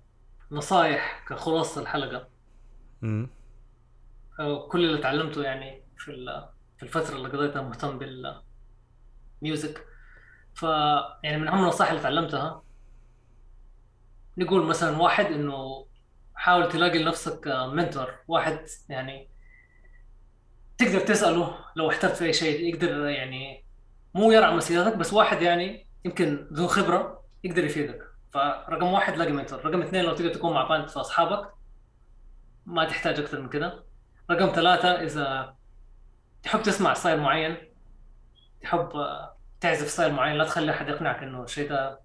[0.53, 2.29] نصائح كخلاصة الحلقة
[3.03, 3.29] امم
[4.69, 6.13] كل اللي تعلمته يعني في
[6.79, 7.99] في الفترة اللي قضيتها مهتم
[9.43, 9.90] بالميوزك
[10.55, 10.63] ف
[11.23, 12.63] يعني من أهم النصائح اللي تعلمتها
[14.39, 15.87] نقول مثلا واحد إنه
[16.35, 18.15] حاول تلاقي لنفسك منتور.
[18.29, 19.31] واحد يعني
[20.79, 23.65] تقدر تسأله لو احترت في أي شيء يقدر يعني
[24.15, 28.03] مو يرعى مسيرتك بس واحد يعني يمكن ذو خبرة يقدر يفيدك.
[28.33, 29.67] فرقم واحد لاقي mentor.
[29.67, 31.51] رقم اثنين لو تقدر تكون مع band في أصحابك
[32.67, 33.85] ما تحتاج أكثر من كده.
[34.31, 35.57] رقم ثلاثة إذا
[36.43, 37.57] تحب تسمع style معين
[38.63, 38.91] تحب
[39.61, 42.01] تعزف style معين لا تخلي أحد يقنعك إنه الشيء ده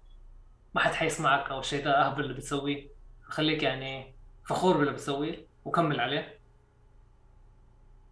[0.74, 2.88] ما حد حيسمعك أو الشيء ده أهبل اللي بتسويه.
[3.28, 4.14] خليك يعني
[4.44, 6.38] فخور باللي بتسويه وكمل عليه.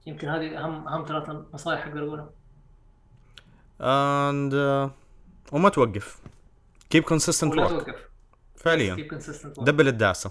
[0.06, 2.30] يمكن هذه أهم أهم ثلاث نصائح أقدر اقولها
[3.80, 4.90] and uh,
[5.52, 6.18] وما توقف.
[6.94, 7.70] Keep consistent ولا work.
[7.70, 8.08] توقف.
[8.56, 9.08] فعليا.
[9.12, 9.64] Consistent work.
[9.64, 10.30] دبل الدعسة.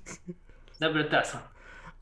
[0.80, 1.40] دبل الدعسة.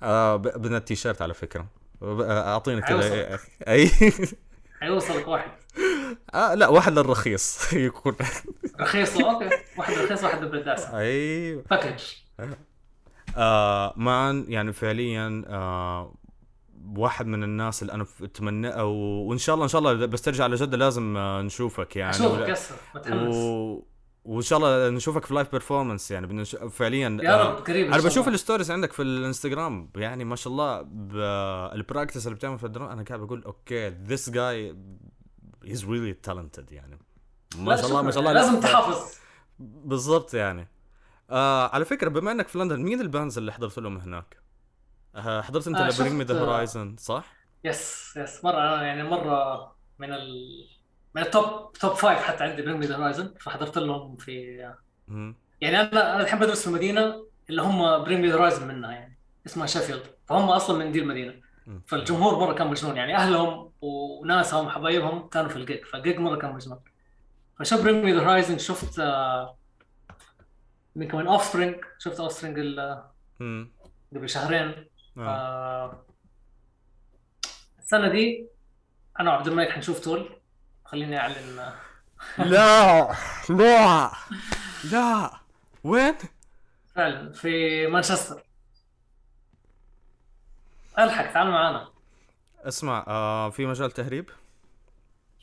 [0.02, 1.66] آه بدنا التيشيرت على فكرة.
[2.02, 3.38] اعطينا كذا.
[3.68, 3.90] أي.
[4.82, 5.50] حيوصلك واحد.
[6.34, 8.16] آه لا واحد للرخيص يكون.
[8.80, 9.51] رخيص okay.
[9.78, 11.64] واحد رخيص واحد دبل الدعسه أيوه.
[11.70, 12.02] package
[13.36, 16.14] آه معا يعني فعليا آه
[16.96, 20.76] واحد من الناس اللي أنا أتمنى وإن شاء الله إن شاء الله بس ترجع لجده
[20.76, 22.10] لازم آه نشوفك يعني.
[22.10, 22.56] أشوفك
[23.12, 23.82] و...
[24.24, 26.44] وإن شاء الله نشوفك في live performance يعني بدنا.
[26.69, 28.28] فعليا يا آه، رب قريب إن أنا بشوف.
[28.28, 30.81] ال stories عندك في الإنستغرام يعني ما شاء الله.
[31.74, 34.77] ال practice اللي بتعمل في ال drum أنا قاعد بقول okay this guy
[35.64, 36.99] he's really talented يعني
[37.59, 38.11] ما شاء الله ما.
[38.11, 39.15] شاء الله لازم لا، تحافظ
[39.59, 40.69] بالضبط يعني
[41.31, 44.36] آه على فكرة بما إنك في لندن مين ال bands اللي حضرت لهم هناك؟
[45.15, 47.32] آه حضرت أنت آه، ل Bring Me the آه، Horizon صح؟
[47.64, 50.28] yes yes مرة يعني مرة من ال
[51.14, 54.56] من ال top top five حتى عندي Me the Horizon فحضرت لهم في.
[55.60, 59.18] يعني أنا أنا الحين بدرس في مدينه اللي هم Bring Me the Horizon منها يعني
[59.47, 61.34] اسمها شيفيلد فهم أصلا من دي المدينة.
[61.86, 66.80] فالجمهور مرة كان مجنون يعني أهلهم وناسهم حبايبهم كانوا في الجيك فالجيك مرة كان مجنون
[67.59, 69.56] فشوف Bring Me the Horizon شفت آه،
[70.97, 72.78] من كمان Offspring شفت Offspring.
[74.14, 74.86] قبل شهرين
[75.18, 75.20] آه.
[75.20, 76.06] آه،
[77.78, 78.47] السنة دي
[79.20, 80.41] أنا وعبد الملك حنشوف Tool
[80.93, 81.35] خليني أعلن.
[82.39, 83.09] لا
[83.48, 84.10] لا
[84.93, 85.31] لا.
[85.85, 86.14] وين؟
[86.97, 88.43] فعلا في مانشستر.
[90.98, 91.89] ألحق تعال معانا.
[92.64, 94.31] اسمع آه في مجال تهريب؟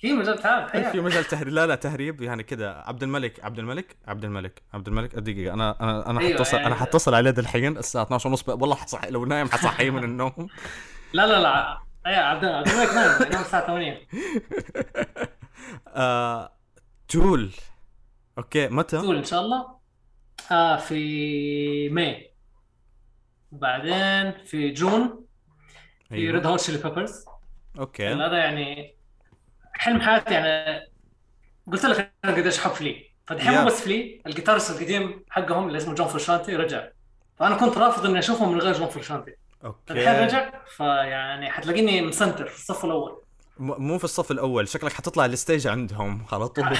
[0.02, 0.96] في مجال تعال في حياك.
[0.96, 1.54] مجال تهريب.
[1.54, 5.16] لا لا تهريب يعني كذا عبد الملك عبد الملك عبد الملك عبد الملك.
[5.16, 8.50] دقيقة أنا أنا أنا أيوة، حتصل يعني- أنا حتصل عليه الحين الساعة 12 ونص.
[8.50, 10.48] والله حصحي لو نايم حصحيه من النوم.
[11.14, 11.80] لا لا لا.
[12.08, 13.98] اي عبد عبد الملك نايم ينام الساعة 8
[15.88, 16.54] آه
[17.08, 17.52] تول.
[18.38, 19.80] أوكي متى؟ تقول إن شاء الله.
[20.52, 22.34] آه في ماي.
[23.52, 25.26] بعدين في June.
[26.10, 26.32] في.
[26.32, 27.26] Red Hot Chili Peppers
[27.80, 28.08] okay.
[28.08, 28.96] هذا يعني
[29.74, 30.34] حلم حياتي.
[30.34, 30.88] يعني
[31.72, 33.10] قلت لك أنا قديش أحب Flea.
[33.28, 33.60] فدحين.
[33.60, 36.90] مو بس Flea ال guitarist القديم حقهم اللي اسمه John Frusciante رجع.
[37.36, 39.36] فأنا كنت رافض إني أشوفهم من غير John Frusciante.
[39.92, 43.22] الحين okay رجع فيعني حتلاقيني مسنتر في الصف الأول.
[43.60, 44.68] مو في الصف الأول.
[44.68, 46.26] شكلك حتطلع ال stage عندهم.
[46.32, 46.78] على طول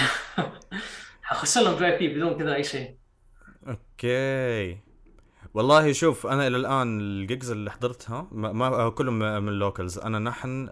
[1.22, 2.94] حخش لهم VIP بدون كذا أي شيء.
[3.68, 4.78] okay.
[5.54, 9.98] والله شوف أنا إلى الآن ال gigs اللي حضرتها ما, ما كلهم من ال locals
[9.98, 10.70] أنا نحن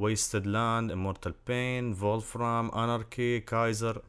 [0.00, 4.02] Wasted Land Immortal Pain Wolfram Anarchy Kaiser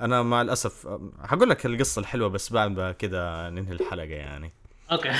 [0.00, 4.52] أنا مع الأسف حقول لك القصة الحلوة بس بعد كذا ننهي الحلقة يعني.
[4.92, 5.12] okay.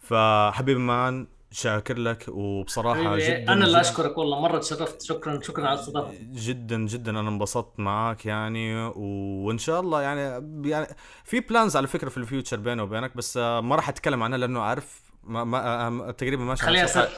[0.00, 5.66] فحبيبي man شاكر لك وبصراحة حبيبي، جدا أنا اللي أشكرك والله مرة تشرفت شكرا شكرا
[5.66, 6.14] على الاستضافة.
[6.20, 10.20] جدا جدا أنا انبسطت معاك يعني وإن شاء الله يعني
[10.68, 10.86] يعني
[11.24, 14.60] في plans على فكرة في ال future بيني وبينك بس ما راح أتكلم عنها لأنه
[14.60, 17.08] عارف ما ما تقريبا ماشي خليها سر.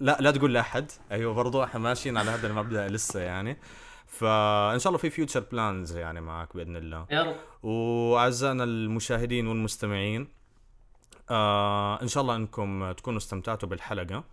[0.00, 0.90] لا لا تقول لأحد.
[1.10, 3.58] أيوه برضو إحنا ماشيين على هذا المبدأ لسه يعني.
[4.06, 7.06] فإن شاء الله في future plans يعني معك بإذن الله.
[7.10, 7.36] يا رب.
[7.62, 10.28] وأعزائنا المشاهدين والمستمعين
[11.30, 14.24] آه إن شاء الله إنكم تكونوا استمتعتوا بالحلقة.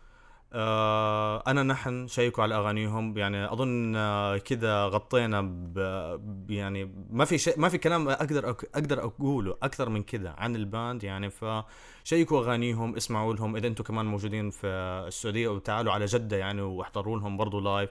[0.53, 3.17] آه أنا نحن شيكوا على أغانيهم.
[3.17, 9.03] يعني أظن آه كذا غطينا ب يعني ما في شيء ما في كلام أقدر أقدر
[9.03, 11.03] أقوله أكثر من كذا عن ال band.
[11.03, 13.55] يعني فشيكوا أغانيهم اسمعوا لهم.
[13.55, 14.67] إذا أنتم كمان موجودين في
[15.07, 17.89] السعودية وتعالوا على جدة يعني واحضروا لهم برضو live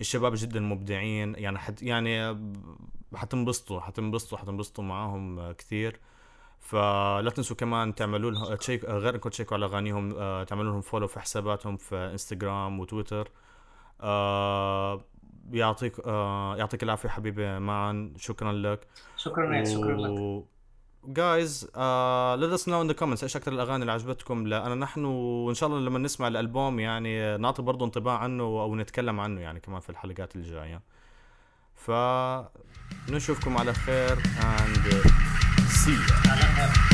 [0.00, 1.34] الشباب جدا مبدعين.
[1.34, 2.38] يعني حت يعني
[3.14, 6.00] حتنبسطوا حتنبسطوا حتنبسطوا معاهم كثير.
[6.62, 11.06] فلا تنسوا كمان تعملوا لهم check غير إنكم تشيكوا على أغانيهم آه، تعملوا لهم follow
[11.06, 13.30] في حساباتهم في انستغرام وتويتر
[14.00, 15.04] آه،
[15.50, 18.86] يعطيك آه، يعطيك العافية حبيبي معا شكرا لك.
[19.16, 20.44] شكرا لك شكرا لك.
[21.04, 21.64] guys
[22.36, 25.68] let us know in the comments إيش أكثر الأغاني اللي عجبتكم لأنا نحن وإن شاء
[25.68, 29.90] الله لما نسمع الألبوم يعني نعطي برضه انطباع عنه أو نتكلم عنه يعني كمان في
[29.90, 30.82] الحلقات الجاية.
[31.74, 31.90] ف
[33.10, 35.31] نشوفكم على خير and
[35.72, 36.30] see ya.
[36.30, 36.91] على خير